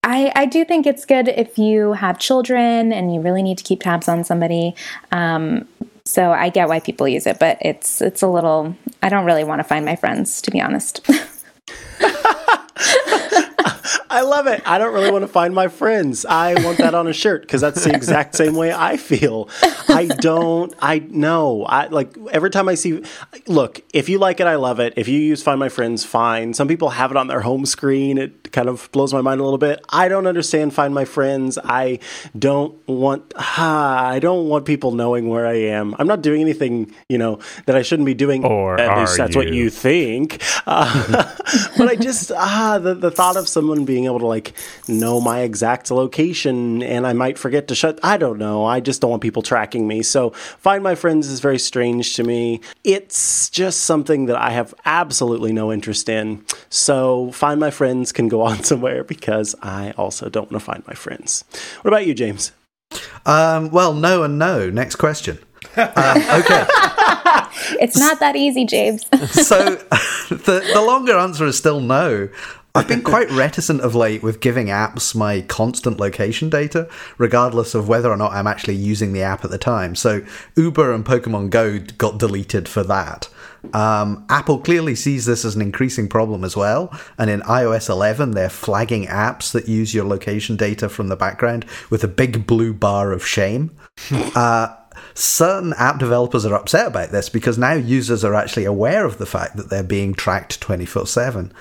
I, 0.02 0.32
I, 0.34 0.46
do 0.46 0.64
think 0.64 0.86
it's 0.86 1.04
good 1.04 1.28
if 1.28 1.58
you 1.58 1.92
have 1.92 2.18
children 2.18 2.92
and 2.92 3.12
you 3.12 3.20
really 3.20 3.42
need 3.42 3.58
to 3.58 3.64
keep 3.64 3.82
tabs 3.82 4.08
on 4.08 4.24
somebody. 4.24 4.74
Um, 5.12 5.68
so 6.04 6.32
I 6.32 6.48
get 6.48 6.68
why 6.68 6.80
people 6.80 7.06
use 7.06 7.26
it, 7.26 7.38
but 7.38 7.58
it's 7.60 8.00
it's 8.00 8.22
a 8.22 8.28
little. 8.28 8.74
I 9.02 9.10
don't 9.10 9.26
really 9.26 9.44
want 9.44 9.58
to 9.58 9.64
find 9.64 9.84
my 9.84 9.96
friends, 9.96 10.40
to 10.42 10.50
be 10.50 10.60
honest. 10.60 11.06
I 14.10 14.22
love 14.22 14.46
it. 14.46 14.62
I 14.66 14.78
don't 14.78 14.94
really 14.94 15.10
want 15.10 15.22
to 15.22 15.28
find 15.28 15.54
my 15.54 15.68
friends. 15.68 16.24
I 16.24 16.54
want 16.64 16.78
that 16.78 16.94
on 16.94 17.06
a 17.06 17.12
shirt 17.12 17.42
because 17.42 17.60
that's 17.60 17.84
the 17.84 17.94
exact 17.94 18.34
same 18.34 18.54
way 18.54 18.72
I 18.72 18.96
feel. 18.96 19.48
I 19.88 20.06
don't. 20.06 20.74
I 20.80 21.00
know. 21.00 21.64
I 21.64 21.86
like 21.88 22.16
every 22.30 22.50
time 22.50 22.68
I 22.68 22.74
see. 22.74 23.02
Look, 23.46 23.82
if 23.92 24.08
you 24.08 24.18
like 24.18 24.40
it, 24.40 24.46
I 24.46 24.56
love 24.56 24.80
it. 24.80 24.94
If 24.96 25.08
you 25.08 25.18
use 25.18 25.42
Find 25.42 25.58
My 25.60 25.68
Friends, 25.68 26.04
fine. 26.04 26.54
Some 26.54 26.68
people 26.68 26.90
have 26.90 27.10
it 27.10 27.16
on 27.16 27.26
their 27.26 27.40
home 27.40 27.66
screen. 27.66 28.18
It 28.18 28.52
kind 28.52 28.68
of 28.68 28.90
blows 28.92 29.12
my 29.12 29.20
mind 29.20 29.40
a 29.40 29.44
little 29.44 29.58
bit. 29.58 29.84
I 29.90 30.08
don't 30.08 30.26
understand 30.26 30.74
Find 30.74 30.94
My 30.94 31.04
Friends. 31.04 31.58
I 31.62 31.98
don't 32.38 32.76
want. 32.88 33.32
Ah, 33.36 34.06
I 34.06 34.18
don't 34.18 34.48
want 34.48 34.64
people 34.64 34.92
knowing 34.92 35.28
where 35.28 35.46
I 35.46 35.54
am. 35.54 35.94
I'm 35.98 36.06
not 36.06 36.22
doing 36.22 36.40
anything, 36.40 36.94
you 37.08 37.18
know, 37.18 37.40
that 37.66 37.76
I 37.76 37.82
shouldn't 37.82 38.06
be 38.06 38.14
doing. 38.14 38.44
Or 38.44 38.80
at 38.80 38.98
least 38.98 39.16
that's 39.16 39.34
you? 39.34 39.38
what 39.38 39.52
you 39.52 39.70
think. 39.70 40.42
Uh, 40.66 41.34
but 41.78 41.88
I 41.88 41.96
just 41.96 42.32
ah 42.32 42.78
the 42.78 42.94
the 42.94 43.10
thought 43.10 43.36
of 43.36 43.48
someone 43.48 43.84
being 43.84 43.97
able 44.04 44.20
to 44.20 44.26
like 44.26 44.52
know 44.86 45.20
my 45.20 45.40
exact 45.40 45.90
location 45.90 46.82
and 46.82 47.06
I 47.06 47.12
might 47.12 47.38
forget 47.38 47.68
to 47.68 47.74
shut. 47.74 47.98
I 48.02 48.16
don't 48.16 48.38
know. 48.38 48.64
I 48.64 48.80
just 48.80 49.00
don't 49.00 49.10
want 49.10 49.22
people 49.22 49.42
tracking 49.42 49.86
me. 49.86 50.02
So 50.02 50.30
find 50.30 50.82
my 50.82 50.94
friends 50.94 51.28
is 51.28 51.40
very 51.40 51.58
strange 51.58 52.14
to 52.16 52.24
me. 52.24 52.60
It's 52.84 53.50
just 53.50 53.80
something 53.82 54.26
that 54.26 54.36
I 54.36 54.50
have 54.50 54.74
absolutely 54.84 55.52
no 55.52 55.72
interest 55.72 56.08
in. 56.08 56.44
So 56.70 57.30
find 57.32 57.60
my 57.60 57.70
friends 57.70 58.12
can 58.12 58.28
go 58.28 58.42
on 58.48 58.62
somewhere 58.64 59.04
because 59.04 59.54
I 59.62 59.92
also 59.92 60.28
don't 60.28 60.50
want 60.50 60.62
to 60.62 60.66
find 60.66 60.86
my 60.86 60.94
friends. 60.94 61.44
What 61.82 61.92
about 61.92 62.06
you, 62.06 62.14
James? 62.14 62.52
Um, 63.26 63.70
well, 63.70 63.92
no 63.94 64.22
and 64.22 64.38
no. 64.38 64.70
Next 64.70 64.96
question. 64.96 65.38
Um, 65.76 66.16
okay. 66.40 66.66
it's 67.80 67.96
not 67.96 68.18
that 68.18 68.34
easy, 68.34 68.64
James. 68.64 69.02
so 69.30 69.74
the 70.28 70.68
the 70.72 70.82
longer 70.84 71.16
answer 71.16 71.46
is 71.46 71.56
still 71.56 71.80
no. 71.80 72.28
I've 72.78 72.86
been 72.86 73.02
quite 73.02 73.28
reticent 73.32 73.80
of 73.80 73.96
late 73.96 74.22
with 74.22 74.40
giving 74.40 74.66
apps 74.68 75.12
my 75.12 75.40
constant 75.42 75.98
location 75.98 76.48
data, 76.48 76.88
regardless 77.18 77.74
of 77.74 77.88
whether 77.88 78.08
or 78.08 78.16
not 78.16 78.32
I'm 78.32 78.46
actually 78.46 78.76
using 78.76 79.12
the 79.12 79.22
app 79.22 79.44
at 79.44 79.50
the 79.50 79.58
time. 79.58 79.96
So 79.96 80.22
Uber 80.54 80.92
and 80.92 81.04
Pokemon 81.04 81.50
Go 81.50 81.80
got 81.80 82.18
deleted 82.18 82.68
for 82.68 82.84
that. 82.84 83.28
Um, 83.74 84.24
Apple 84.28 84.60
clearly 84.60 84.94
sees 84.94 85.26
this 85.26 85.44
as 85.44 85.56
an 85.56 85.60
increasing 85.60 86.08
problem 86.08 86.44
as 86.44 86.56
well, 86.56 86.96
and 87.18 87.28
in 87.28 87.40
iOS 87.40 87.90
11, 87.90 88.30
they're 88.30 88.48
flagging 88.48 89.06
apps 89.06 89.50
that 89.50 89.68
use 89.68 89.92
your 89.92 90.04
location 90.04 90.56
data 90.56 90.88
from 90.88 91.08
the 91.08 91.16
background 91.16 91.66
with 91.90 92.04
a 92.04 92.08
big 92.08 92.46
blue 92.46 92.72
bar 92.72 93.10
of 93.10 93.26
shame. 93.26 93.76
uh, 94.36 94.76
certain 95.14 95.74
app 95.74 95.98
developers 95.98 96.46
are 96.46 96.54
upset 96.54 96.86
about 96.86 97.10
this 97.10 97.28
because 97.28 97.58
now 97.58 97.72
users 97.72 98.24
are 98.24 98.34
actually 98.34 98.64
aware 98.64 99.04
of 99.04 99.18
the 99.18 99.26
fact 99.26 99.56
that 99.56 99.68
they're 99.68 99.82
being 99.82 100.14
tracked 100.14 100.60
24 100.60 101.06
7. 101.06 101.52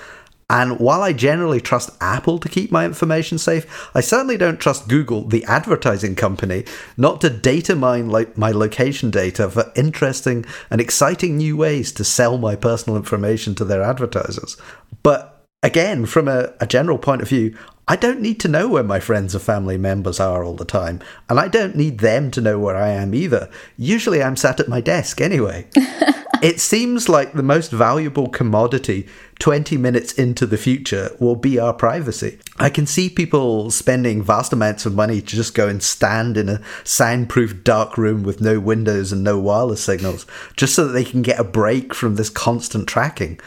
And 0.50 0.80
while 0.80 1.02
I 1.02 1.12
generally 1.12 1.60
trust 1.60 1.90
Apple 2.00 2.38
to 2.38 2.48
keep 2.48 2.72
my 2.72 2.86
information 2.86 3.36
safe, 3.36 3.90
I 3.94 4.00
certainly 4.00 4.38
don't 4.38 4.58
trust 4.58 4.88
Google, 4.88 5.24
the 5.24 5.44
advertising 5.44 6.14
company, 6.14 6.64
not 6.96 7.20
to 7.20 7.28
data 7.28 7.76
mine 7.76 8.08
like 8.08 8.38
my 8.38 8.50
location 8.50 9.10
data 9.10 9.50
for 9.50 9.70
interesting 9.76 10.46
and 10.70 10.80
exciting 10.80 11.36
new 11.36 11.56
ways 11.56 11.92
to 11.92 12.04
sell 12.04 12.38
my 12.38 12.56
personal 12.56 12.96
information 12.96 13.54
to 13.56 13.64
their 13.64 13.82
advertisers. 13.82 14.56
But 15.02 15.44
again, 15.62 16.06
from 16.06 16.28
a, 16.28 16.54
a 16.60 16.66
general 16.66 16.96
point 16.96 17.20
of 17.20 17.28
view, 17.28 17.54
I 17.86 17.96
don't 17.96 18.20
need 18.20 18.40
to 18.40 18.48
know 18.48 18.68
where 18.68 18.82
my 18.82 19.00
friends 19.00 19.34
or 19.34 19.38
family 19.40 19.76
members 19.76 20.20
are 20.20 20.44
all 20.44 20.56
the 20.56 20.64
time, 20.64 21.00
and 21.28 21.38
I 21.38 21.48
don't 21.48 21.76
need 21.76 21.98
them 21.98 22.30
to 22.32 22.40
know 22.40 22.58
where 22.58 22.76
I 22.76 22.90
am 22.90 23.14
either. 23.14 23.50
Usually 23.76 24.22
I'm 24.22 24.36
sat 24.36 24.60
at 24.60 24.68
my 24.68 24.80
desk 24.80 25.20
anyway. 25.20 25.66
it 26.42 26.60
seems 26.60 27.08
like 27.08 27.32
the 27.32 27.42
most 27.42 27.70
valuable 27.70 28.28
commodity 28.28 29.08
20 29.38 29.76
minutes 29.76 30.12
into 30.12 30.46
the 30.46 30.56
future 30.56 31.10
will 31.20 31.36
be 31.36 31.58
our 31.58 31.72
privacy. 31.72 32.38
I 32.58 32.70
can 32.70 32.86
see 32.86 33.08
people 33.08 33.70
spending 33.70 34.22
vast 34.22 34.52
amounts 34.52 34.86
of 34.86 34.94
money 34.94 35.20
to 35.20 35.26
just 35.26 35.54
go 35.54 35.68
and 35.68 35.82
stand 35.82 36.36
in 36.36 36.48
a 36.48 36.60
soundproof 36.84 37.62
dark 37.62 37.96
room 37.96 38.22
with 38.22 38.40
no 38.40 38.58
windows 38.58 39.12
and 39.12 39.22
no 39.22 39.38
wireless 39.38 39.82
signals 39.82 40.26
just 40.56 40.74
so 40.74 40.86
that 40.86 40.92
they 40.92 41.04
can 41.04 41.22
get 41.22 41.38
a 41.38 41.44
break 41.44 41.94
from 41.94 42.16
this 42.16 42.30
constant 42.30 42.88
tracking. 42.88 43.38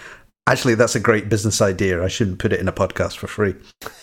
Actually, 0.47 0.75
that's 0.75 0.95
a 0.95 0.99
great 0.99 1.29
business 1.29 1.61
idea. 1.61 2.03
I 2.03 2.07
shouldn't 2.07 2.39
put 2.39 2.53
it 2.53 2.59
in 2.59 2.67
a 2.67 2.73
podcast 2.73 3.17
for 3.17 3.27
free. 3.27 3.55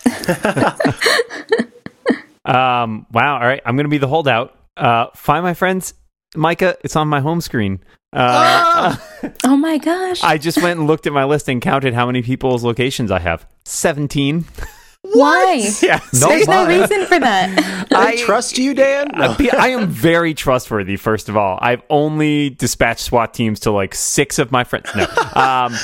um, 2.45 3.07
wow. 3.13 3.35
All 3.35 3.47
right. 3.47 3.61
I'm 3.65 3.77
going 3.77 3.85
to 3.85 3.91
be 3.91 3.99
the 3.99 4.09
holdout. 4.09 4.57
Uh, 4.77 5.07
find 5.15 5.43
my 5.43 5.55
friends. 5.55 5.95
Micah, 6.37 6.77
it's 6.85 6.95
on 6.95 7.09
my 7.09 7.21
home 7.21 7.41
screen. 7.41 7.81
Uh, 8.13 8.97
oh 9.45 9.57
my 9.57 9.79
gosh. 9.79 10.23
I 10.23 10.39
just 10.39 10.63
went 10.63 10.79
and 10.79 10.89
looked 10.89 11.07
at 11.07 11.13
my 11.13 11.25
list 11.25 11.49
and 11.49 11.61
counted 11.61 11.95
how 11.95 12.07
many 12.07 12.23
people's 12.23 12.65
locations 12.65 13.11
I 13.11 13.19
have. 13.21 13.47
17. 13.65 14.45
Why? 15.03 15.71
Yeah, 15.81 16.01
Not 16.13 16.29
There's 16.29 16.49
no 16.49 16.67
reason 16.67 17.07
for 17.07 17.21
that. 17.21 17.87
I 17.93 18.17
trust 18.17 18.59
you, 18.59 18.75
Dan. 18.75 19.09
No. 19.17 19.37
I 19.53 19.69
am 19.69 19.87
very 19.89 20.35
trustworthy. 20.35 20.97
First 20.97 21.29
of 21.29 21.37
all, 21.37 21.57
I've 21.63 21.83
only 21.89 22.51
dispatched 22.51 23.01
SWAT 23.01 23.33
teams 23.33 23.61
to 23.61 23.71
like 23.71 23.95
six 23.95 24.39
of 24.39 24.51
my 24.51 24.65
friends. 24.65 24.91
No, 24.97 25.03
um, 25.35 25.75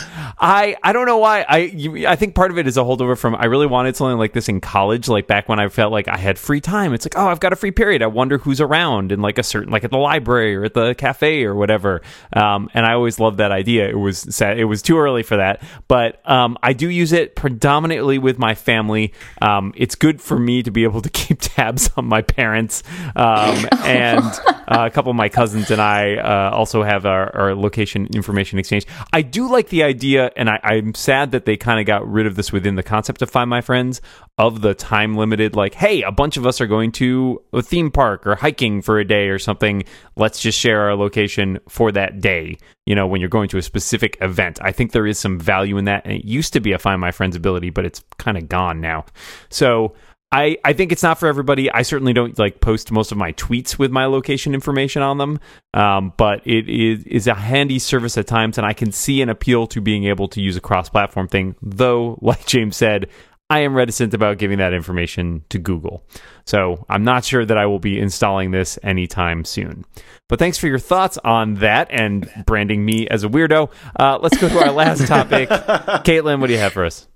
I 0.40 0.76
I 0.82 0.92
don't 0.92 1.06
know 1.06 1.18
why. 1.18 1.44
I 1.48 1.58
you, 1.58 2.06
I 2.08 2.16
think 2.16 2.34
part 2.34 2.50
of 2.50 2.58
it 2.58 2.66
is 2.66 2.76
a 2.76 2.80
holdover 2.80 3.16
from 3.16 3.36
I 3.36 3.44
really 3.44 3.68
wanted 3.68 3.94
something 3.96 4.18
like 4.18 4.32
this 4.32 4.48
in 4.48 4.60
college, 4.60 5.08
like 5.08 5.28
back 5.28 5.48
when 5.48 5.60
I 5.60 5.68
felt 5.68 5.92
like 5.92 6.08
I 6.08 6.16
had 6.16 6.36
free 6.38 6.60
time. 6.60 6.92
It's 6.92 7.06
like 7.06 7.16
oh, 7.16 7.28
I've 7.28 7.40
got 7.40 7.52
a 7.52 7.56
free 7.56 7.70
period. 7.70 8.02
I 8.02 8.08
wonder 8.08 8.38
who's 8.38 8.60
around 8.60 9.12
in 9.12 9.20
like 9.22 9.38
a 9.38 9.44
certain 9.44 9.72
like 9.72 9.84
at 9.84 9.90
the 9.90 9.98
library 9.98 10.56
or 10.56 10.64
at 10.64 10.74
the 10.74 10.94
cafe 10.94 11.44
or 11.44 11.54
whatever. 11.54 12.02
Um, 12.32 12.68
and 12.74 12.84
I 12.84 12.94
always 12.94 13.20
loved 13.20 13.38
that 13.38 13.52
idea. 13.52 13.88
It 13.88 13.98
was 13.98 14.18
sad. 14.34 14.58
It 14.58 14.64
was 14.64 14.82
too 14.82 14.98
early 14.98 15.22
for 15.22 15.36
that, 15.36 15.62
but 15.86 16.28
um, 16.28 16.58
I 16.62 16.72
do 16.72 16.88
use 16.88 17.12
it 17.12 17.36
predominantly 17.36 18.18
with 18.18 18.38
my 18.38 18.54
family. 18.54 19.03
Um, 19.42 19.72
it's 19.76 19.94
good 19.94 20.20
for 20.20 20.38
me 20.38 20.62
to 20.62 20.70
be 20.70 20.84
able 20.84 21.02
to 21.02 21.10
keep 21.24 21.38
tabs 21.40 21.90
on 21.96 22.06
my 22.06 22.22
parents 22.22 22.82
um, 23.16 23.66
and 23.84 24.24
a 24.66 24.90
couple 24.90 25.10
of 25.10 25.16
my 25.16 25.28
cousins 25.28 25.70
and 25.70 25.80
I 25.80 26.16
uh, 26.16 26.50
also 26.54 26.82
have 26.82 27.06
our, 27.06 27.34
our 27.36 27.54
location 27.54 28.08
information 28.14 28.58
exchange. 28.58 28.86
I 29.12 29.22
do 29.22 29.50
like 29.50 29.68
the 29.68 29.82
idea, 29.82 30.30
and 30.36 30.48
I, 30.48 30.60
I'm 30.62 30.94
sad 30.94 31.32
that 31.32 31.44
they 31.44 31.56
kind 31.56 31.80
of 31.80 31.86
got 31.86 32.06
rid 32.10 32.26
of 32.26 32.36
this 32.36 32.52
within 32.52 32.74
the 32.74 32.82
concept 32.82 33.22
of 33.22 33.30
Find 33.30 33.50
My 33.50 33.60
Friends 33.60 34.00
of 34.36 34.62
the 34.62 34.74
time 34.74 35.16
limited, 35.16 35.54
like, 35.54 35.74
hey, 35.74 36.02
a 36.02 36.10
bunch 36.10 36.36
of 36.36 36.46
us 36.46 36.60
are 36.60 36.66
going 36.66 36.90
to 36.92 37.42
a 37.52 37.62
theme 37.62 37.90
park 37.90 38.26
or 38.26 38.34
hiking 38.34 38.82
for 38.82 38.98
a 38.98 39.04
day 39.04 39.28
or 39.28 39.38
something. 39.38 39.84
Let's 40.16 40.40
just 40.40 40.58
share 40.58 40.82
our 40.82 40.96
location 40.96 41.60
for 41.68 41.92
that 41.92 42.20
day. 42.20 42.58
You 42.84 42.94
know, 42.94 43.06
when 43.06 43.20
you're 43.20 43.30
going 43.30 43.48
to 43.50 43.58
a 43.58 43.62
specific 43.62 44.18
event, 44.20 44.58
I 44.60 44.72
think 44.72 44.92
there 44.92 45.06
is 45.06 45.18
some 45.18 45.38
value 45.38 45.78
in 45.78 45.84
that. 45.84 46.04
And 46.04 46.14
it 46.14 46.24
used 46.24 46.52
to 46.54 46.60
be 46.60 46.72
a 46.72 46.78
Find 46.78 47.00
My 47.00 47.12
Friends 47.12 47.36
ability, 47.36 47.70
but 47.70 47.84
it's 47.84 48.02
kind 48.18 48.36
of 48.36 48.48
gone 48.48 48.80
now. 48.80 49.04
So 49.50 49.94
I, 50.34 50.58
I 50.64 50.72
think 50.72 50.90
it's 50.90 51.04
not 51.04 51.20
for 51.20 51.28
everybody. 51.28 51.70
I 51.70 51.82
certainly 51.82 52.12
don't 52.12 52.36
like 52.40 52.60
post 52.60 52.90
most 52.90 53.12
of 53.12 53.18
my 53.18 53.32
tweets 53.34 53.78
with 53.78 53.92
my 53.92 54.06
location 54.06 54.52
information 54.52 55.00
on 55.00 55.16
them, 55.16 55.38
um, 55.74 56.12
but 56.16 56.44
it 56.44 56.68
is, 56.68 57.04
is 57.04 57.26
a 57.28 57.34
handy 57.34 57.78
service 57.78 58.18
at 58.18 58.26
times, 58.26 58.58
and 58.58 58.66
I 58.66 58.72
can 58.72 58.90
see 58.90 59.22
an 59.22 59.28
appeal 59.28 59.68
to 59.68 59.80
being 59.80 60.06
able 60.06 60.26
to 60.28 60.42
use 60.42 60.56
a 60.56 60.60
cross-platform 60.60 61.28
thing. 61.28 61.54
Though, 61.62 62.18
like 62.22 62.46
James 62.46 62.76
said, 62.76 63.10
I 63.48 63.60
am 63.60 63.76
reticent 63.76 64.12
about 64.12 64.38
giving 64.38 64.58
that 64.58 64.74
information 64.74 65.44
to 65.50 65.58
Google, 65.60 66.04
so 66.44 66.84
I'm 66.88 67.04
not 67.04 67.24
sure 67.24 67.44
that 67.44 67.56
I 67.56 67.66
will 67.66 67.78
be 67.78 68.00
installing 68.00 68.50
this 68.50 68.76
anytime 68.82 69.44
soon. 69.44 69.84
But 70.28 70.40
thanks 70.40 70.58
for 70.58 70.66
your 70.66 70.80
thoughts 70.80 71.16
on 71.18 71.56
that 71.56 71.86
and 71.92 72.28
branding 72.44 72.84
me 72.84 73.06
as 73.06 73.22
a 73.22 73.28
weirdo. 73.28 73.70
Uh, 74.00 74.18
let's 74.20 74.36
go 74.38 74.48
to 74.48 74.58
our 74.64 74.72
last 74.72 75.06
topic. 75.06 75.48
Caitlin, 75.48 76.40
what 76.40 76.48
do 76.48 76.54
you 76.54 76.58
have 76.58 76.72
for 76.72 76.84
us? 76.84 77.06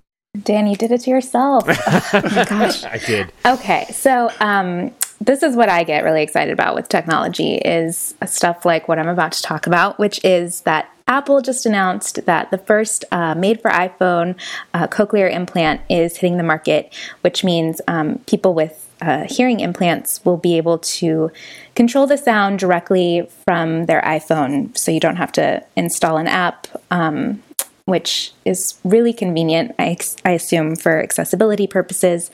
Dan, 0.43 0.67
you 0.67 0.75
did 0.75 0.91
it 0.91 1.01
to 1.01 1.09
yourself. 1.09 1.65
Oh 2.11 2.21
my 2.35 2.45
gosh. 2.45 2.83
I 2.83 2.97
did. 2.97 3.31
Okay, 3.45 3.85
so 3.91 4.31
um, 4.39 4.91
this 5.21 5.43
is 5.43 5.55
what 5.55 5.69
I 5.69 5.83
get 5.83 6.03
really 6.03 6.23
excited 6.23 6.51
about 6.51 6.75
with 6.75 6.89
technology 6.89 7.55
is 7.55 8.15
stuff 8.25 8.65
like 8.65 8.87
what 8.87 8.97
I'm 8.99 9.07
about 9.07 9.31
to 9.33 9.41
talk 9.41 9.67
about, 9.67 9.99
which 9.99 10.23
is 10.23 10.61
that 10.61 10.89
Apple 11.07 11.41
just 11.41 11.65
announced 11.65 12.25
that 12.25 12.51
the 12.51 12.57
first 12.57 13.05
uh, 13.11 13.35
made 13.35 13.61
for 13.61 13.71
iPhone 13.71 14.35
uh, 14.73 14.87
cochlear 14.87 15.31
implant 15.31 15.81
is 15.89 16.17
hitting 16.17 16.37
the 16.37 16.43
market, 16.43 16.93
which 17.21 17.43
means 17.43 17.81
um, 17.87 18.19
people 18.27 18.53
with 18.53 18.87
uh, 19.01 19.25
hearing 19.29 19.59
implants 19.59 20.23
will 20.25 20.37
be 20.37 20.57
able 20.57 20.77
to 20.79 21.31
control 21.75 22.05
the 22.05 22.17
sound 22.17 22.59
directly 22.59 23.27
from 23.45 23.85
their 23.85 24.01
iPhone, 24.01 24.77
so 24.77 24.91
you 24.91 24.99
don't 24.99 25.15
have 25.15 25.31
to 25.31 25.63
install 25.75 26.17
an 26.17 26.27
app. 26.27 26.67
Um, 26.91 27.41
which 27.89 28.31
is 28.45 28.79
really 28.83 29.13
convenient, 29.13 29.75
I, 29.79 29.97
I 30.23 30.31
assume, 30.31 30.75
for 30.75 31.01
accessibility 31.01 31.67
purposes. 31.67 32.31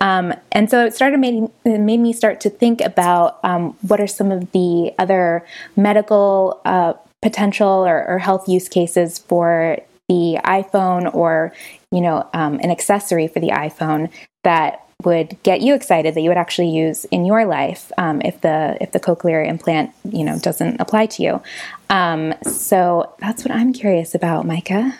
Um, 0.00 0.34
and 0.52 0.70
so 0.70 0.84
it 0.84 0.94
started 0.94 1.20
made, 1.20 1.48
it 1.64 1.78
made 1.78 2.00
me 2.00 2.12
start 2.12 2.40
to 2.40 2.50
think 2.50 2.80
about 2.80 3.38
um, 3.44 3.76
what 3.82 4.00
are 4.00 4.06
some 4.06 4.32
of 4.32 4.50
the 4.52 4.92
other 4.98 5.46
medical 5.76 6.60
uh, 6.64 6.94
potential 7.22 7.86
or, 7.86 8.06
or 8.06 8.18
health 8.18 8.48
use 8.48 8.68
cases 8.68 9.18
for 9.18 9.78
the 10.08 10.38
iPhone 10.44 11.12
or 11.14 11.54
you 11.90 12.02
know 12.02 12.28
um, 12.34 12.60
an 12.62 12.70
accessory 12.70 13.26
for 13.26 13.40
the 13.40 13.48
iPhone 13.48 14.10
that 14.42 14.86
would 15.04 15.36
get 15.42 15.60
you 15.60 15.74
excited 15.74 16.14
that 16.14 16.20
you 16.20 16.28
would 16.28 16.38
actually 16.38 16.70
use 16.70 17.04
in 17.06 17.24
your 17.24 17.44
life 17.46 17.90
um, 17.98 18.20
if 18.22 18.40
the 18.40 18.76
if 18.80 18.92
the 18.92 19.00
cochlear 19.00 19.46
implant 19.46 19.92
you 20.04 20.24
know 20.24 20.38
doesn't 20.38 20.80
apply 20.80 21.06
to 21.06 21.22
you. 21.22 21.42
Um, 21.90 22.34
so 22.42 23.14
that's 23.20 23.44
what 23.44 23.52
I'm 23.52 23.72
curious 23.72 24.14
about, 24.14 24.46
Micah. 24.46 24.98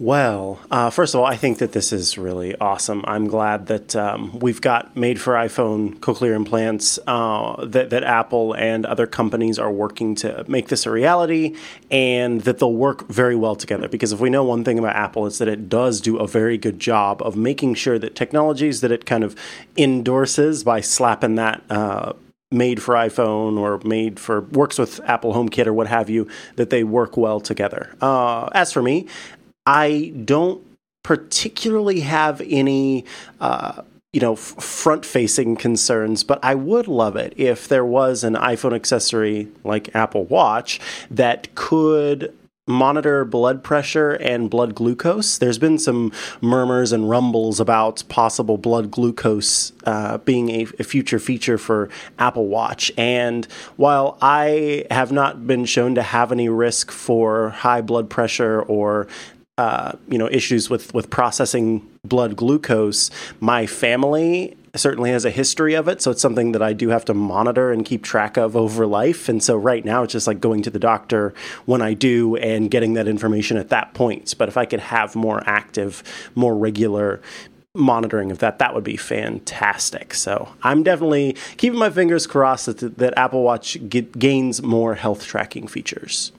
Well, 0.00 0.58
uh, 0.72 0.90
first 0.90 1.14
of 1.14 1.20
all, 1.20 1.26
I 1.26 1.36
think 1.36 1.58
that 1.58 1.70
this 1.70 1.92
is 1.92 2.18
really 2.18 2.56
awesome. 2.56 3.04
I'm 3.06 3.28
glad 3.28 3.68
that 3.68 3.94
um, 3.94 4.40
we've 4.40 4.60
got 4.60 4.96
made 4.96 5.20
for 5.20 5.34
iPhone 5.34 6.00
cochlear 6.00 6.34
implants 6.34 6.98
uh, 7.06 7.64
that, 7.64 7.90
that 7.90 8.02
Apple 8.02 8.54
and 8.54 8.84
other 8.86 9.06
companies 9.06 9.56
are 9.56 9.70
working 9.70 10.16
to 10.16 10.44
make 10.48 10.66
this 10.66 10.84
a 10.84 10.90
reality 10.90 11.56
and 11.92 12.40
that 12.40 12.58
they'll 12.58 12.72
work 12.72 13.06
very 13.08 13.36
well 13.36 13.54
together. 13.54 13.86
Because 13.86 14.12
if 14.12 14.18
we 14.18 14.30
know 14.30 14.42
one 14.42 14.64
thing 14.64 14.80
about 14.80 14.96
Apple, 14.96 15.28
it's 15.28 15.38
that 15.38 15.46
it 15.46 15.68
does 15.68 16.00
do 16.00 16.16
a 16.16 16.26
very 16.26 16.58
good 16.58 16.80
job 16.80 17.22
of 17.22 17.36
making 17.36 17.74
sure 17.74 17.96
that 18.00 18.16
technologies 18.16 18.80
that 18.80 18.90
it 18.90 19.06
kind 19.06 19.22
of 19.22 19.36
endorses 19.76 20.64
by 20.64 20.80
slapping 20.80 21.36
that. 21.36 21.62
Uh, 21.70 22.14
made 22.50 22.80
for 22.80 22.94
iPhone 22.94 23.58
or 23.58 23.80
made 23.84 24.20
for 24.20 24.42
works 24.42 24.78
with 24.78 25.00
Apple 25.08 25.34
HomeKit 25.34 25.66
or 25.66 25.72
what 25.72 25.88
have 25.88 26.08
you, 26.08 26.28
that 26.54 26.70
they 26.70 26.84
work 26.84 27.16
well 27.16 27.40
together. 27.40 27.96
Uh, 28.00 28.48
as 28.52 28.70
for 28.70 28.80
me, 28.80 29.08
I 29.66 30.12
don't 30.24 30.64
particularly 31.02 32.00
have 32.00 32.40
any. 32.40 33.04
Uh, 33.40 33.82
you 34.12 34.20
know, 34.20 34.34
f- 34.34 34.62
front-facing 34.62 35.56
concerns, 35.56 36.22
but 36.22 36.38
I 36.40 36.54
would 36.54 36.86
love 36.86 37.16
it 37.16 37.34
if 37.36 37.66
there 37.66 37.84
was 37.84 38.22
an 38.22 38.34
iPhone 38.34 38.72
accessory 38.72 39.48
like 39.64 39.92
Apple 39.92 40.24
Watch 40.26 40.80
that 41.10 41.52
could 41.56 42.32
monitor 42.66 43.26
blood 43.26 43.62
pressure 43.62 44.12
and 44.12 44.48
blood 44.48 44.74
glucose. 44.74 45.36
There's 45.36 45.58
been 45.58 45.78
some 45.78 46.12
murmurs 46.40 46.92
and 46.92 47.10
rumbles 47.10 47.60
about 47.60 48.02
possible 48.08 48.56
blood 48.56 48.90
glucose 48.90 49.72
uh, 49.84 50.18
being 50.18 50.48
a, 50.50 50.66
a, 50.78 50.84
future 50.84 51.18
feature 51.18 51.58
for 51.58 51.90
Apple 52.18 52.46
Watch. 52.46 52.90
And 52.96 53.46
while 53.76 54.16
I 54.22 54.86
have 54.90 55.12
not 55.12 55.46
been 55.46 55.66
shown 55.66 55.94
to 55.96 56.02
have 56.02 56.32
any 56.32 56.48
risk 56.48 56.90
for 56.90 57.50
high 57.50 57.82
blood 57.82 58.08
pressure 58.08 58.62
or 58.62 59.08
uh, 59.58 59.92
you 60.08 60.18
know 60.18 60.28
issues 60.30 60.68
with 60.68 60.92
with 60.94 61.10
processing 61.10 61.86
blood 62.04 62.36
glucose, 62.36 63.10
my 63.40 63.66
family 63.66 64.56
certainly 64.76 65.10
has 65.10 65.24
a 65.24 65.30
history 65.30 65.74
of 65.74 65.88
it, 65.88 66.02
so 66.02 66.10
it's 66.10 66.20
something 66.20 66.52
that 66.52 66.62
I 66.62 66.72
do 66.72 66.88
have 66.88 67.04
to 67.06 67.14
monitor 67.14 67.70
and 67.70 67.84
keep 67.84 68.02
track 68.02 68.36
of 68.36 68.56
over 68.56 68.86
life. 68.86 69.28
And 69.28 69.42
so 69.42 69.56
right 69.56 69.84
now 69.84 70.02
it's 70.02 70.12
just 70.12 70.26
like 70.26 70.40
going 70.40 70.62
to 70.62 70.70
the 70.70 70.78
doctor 70.78 71.32
when 71.64 71.80
I 71.80 71.94
do 71.94 72.36
and 72.36 72.70
getting 72.70 72.94
that 72.94 73.06
information 73.06 73.56
at 73.56 73.68
that 73.68 73.94
point. 73.94 74.34
But 74.36 74.48
if 74.48 74.56
I 74.56 74.64
could 74.64 74.80
have 74.80 75.14
more 75.14 75.42
active, 75.46 76.02
more 76.34 76.56
regular 76.56 77.20
monitoring 77.74 78.30
of 78.30 78.38
that, 78.38 78.58
that 78.58 78.74
would 78.74 78.84
be 78.84 78.96
fantastic. 78.96 80.14
So 80.14 80.48
I'm 80.62 80.82
definitely 80.82 81.36
keeping 81.56 81.78
my 81.78 81.90
fingers 81.90 82.26
crossed 82.26 82.66
that, 82.66 82.98
that 82.98 83.16
Apple 83.16 83.42
Watch 83.42 83.78
get, 83.88 84.18
gains 84.18 84.62
more 84.62 84.94
health 84.94 85.24
tracking 85.24 85.66
features. 85.66 86.32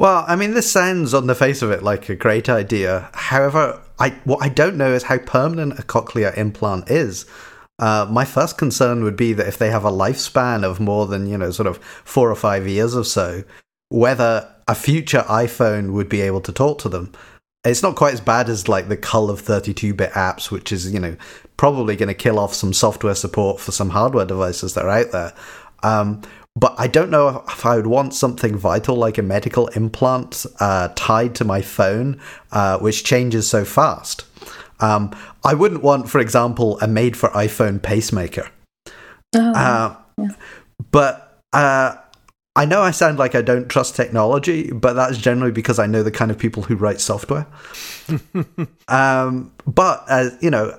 Well, 0.00 0.24
I 0.26 0.34
mean, 0.34 0.54
this 0.54 0.72
sounds 0.72 1.12
on 1.12 1.26
the 1.26 1.34
face 1.34 1.60
of 1.60 1.70
it 1.70 1.82
like 1.82 2.08
a 2.08 2.14
great 2.14 2.48
idea. 2.48 3.10
However, 3.12 3.82
I 3.98 4.08
what 4.24 4.42
I 4.42 4.48
don't 4.48 4.78
know 4.78 4.94
is 4.94 5.02
how 5.02 5.18
permanent 5.18 5.78
a 5.78 5.82
cochlear 5.82 6.34
implant 6.38 6.90
is. 6.90 7.26
Uh, 7.78 8.06
my 8.10 8.24
first 8.24 8.56
concern 8.56 9.04
would 9.04 9.14
be 9.14 9.34
that 9.34 9.46
if 9.46 9.58
they 9.58 9.70
have 9.70 9.84
a 9.84 9.90
lifespan 9.90 10.64
of 10.64 10.80
more 10.80 11.06
than 11.06 11.26
you 11.26 11.36
know, 11.36 11.50
sort 11.50 11.66
of 11.66 11.76
four 12.02 12.30
or 12.30 12.34
five 12.34 12.66
years 12.66 12.96
or 12.96 13.04
so, 13.04 13.44
whether 13.90 14.50
a 14.66 14.74
future 14.74 15.22
iPhone 15.28 15.92
would 15.92 16.08
be 16.08 16.22
able 16.22 16.40
to 16.40 16.52
talk 16.52 16.78
to 16.78 16.88
them. 16.88 17.12
It's 17.62 17.82
not 17.82 17.94
quite 17.94 18.14
as 18.14 18.22
bad 18.22 18.48
as 18.48 18.68
like 18.68 18.88
the 18.88 18.96
cull 18.96 19.28
of 19.28 19.42
32-bit 19.42 20.12
apps, 20.12 20.50
which 20.50 20.72
is 20.72 20.90
you 20.90 21.00
know 21.00 21.14
probably 21.58 21.94
going 21.94 22.08
to 22.08 22.14
kill 22.14 22.38
off 22.38 22.54
some 22.54 22.72
software 22.72 23.14
support 23.14 23.60
for 23.60 23.70
some 23.70 23.90
hardware 23.90 24.24
devices 24.24 24.72
that 24.72 24.86
are 24.86 24.98
out 25.02 25.12
there. 25.12 25.34
Um, 25.82 26.22
but 26.56 26.74
I 26.78 26.86
don't 26.88 27.10
know 27.10 27.44
if 27.48 27.64
I 27.64 27.76
would 27.76 27.86
want 27.86 28.14
something 28.14 28.56
vital 28.56 28.96
like 28.96 29.18
a 29.18 29.22
medical 29.22 29.68
implant 29.68 30.44
uh, 30.58 30.88
tied 30.94 31.34
to 31.36 31.44
my 31.44 31.62
phone, 31.62 32.20
uh, 32.52 32.78
which 32.78 33.04
changes 33.04 33.48
so 33.48 33.64
fast. 33.64 34.24
Um, 34.80 35.14
I 35.44 35.54
wouldn't 35.54 35.82
want, 35.82 36.08
for 36.08 36.18
example, 36.18 36.78
a 36.80 36.88
made 36.88 37.16
for 37.16 37.28
iPhone 37.30 37.80
pacemaker. 37.82 38.50
Oh, 39.34 39.52
Uh, 39.54 39.96
yeah. 40.18 40.28
But 40.90 41.40
uh, 41.52 41.96
I 42.56 42.64
know 42.64 42.82
I 42.82 42.90
sound 42.90 43.18
like 43.18 43.34
I 43.34 43.42
don't 43.42 43.68
trust 43.68 43.94
technology, 43.94 44.72
but 44.72 44.94
that's 44.94 45.18
generally 45.18 45.52
because 45.52 45.78
I 45.78 45.86
know 45.86 46.02
the 46.02 46.10
kind 46.10 46.30
of 46.30 46.38
people 46.38 46.62
who 46.64 46.74
write 46.74 47.00
software. 47.00 47.46
um, 48.88 49.52
but 49.66 50.04
uh, 50.08 50.30
you 50.40 50.50
know, 50.50 50.78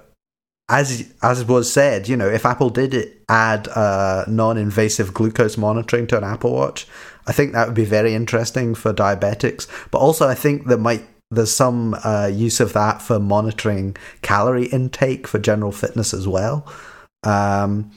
as 0.71 1.13
as 1.21 1.45
was 1.45 1.71
said, 1.71 2.07
you 2.07 2.15
know, 2.15 2.29
if 2.29 2.45
Apple 2.45 2.69
did 2.69 3.11
add 3.27 3.67
uh, 3.67 4.23
non-invasive 4.27 5.13
glucose 5.13 5.57
monitoring 5.57 6.07
to 6.07 6.17
an 6.17 6.23
Apple 6.23 6.53
Watch, 6.53 6.87
I 7.27 7.33
think 7.33 7.51
that 7.51 7.67
would 7.67 7.75
be 7.75 7.85
very 7.85 8.15
interesting 8.15 8.73
for 8.73 8.93
diabetics. 8.93 9.67
But 9.91 9.99
also, 9.99 10.27
I 10.27 10.33
think 10.33 10.67
there 10.67 10.77
might 10.77 11.05
there's 11.29 11.51
some 11.51 11.95
uh, 12.03 12.29
use 12.31 12.59
of 12.59 12.73
that 12.73 13.01
for 13.01 13.19
monitoring 13.19 13.95
calorie 14.21 14.65
intake 14.67 15.27
for 15.27 15.39
general 15.39 15.71
fitness 15.71 16.13
as 16.13 16.27
well. 16.27 16.65
Um, 17.23 17.91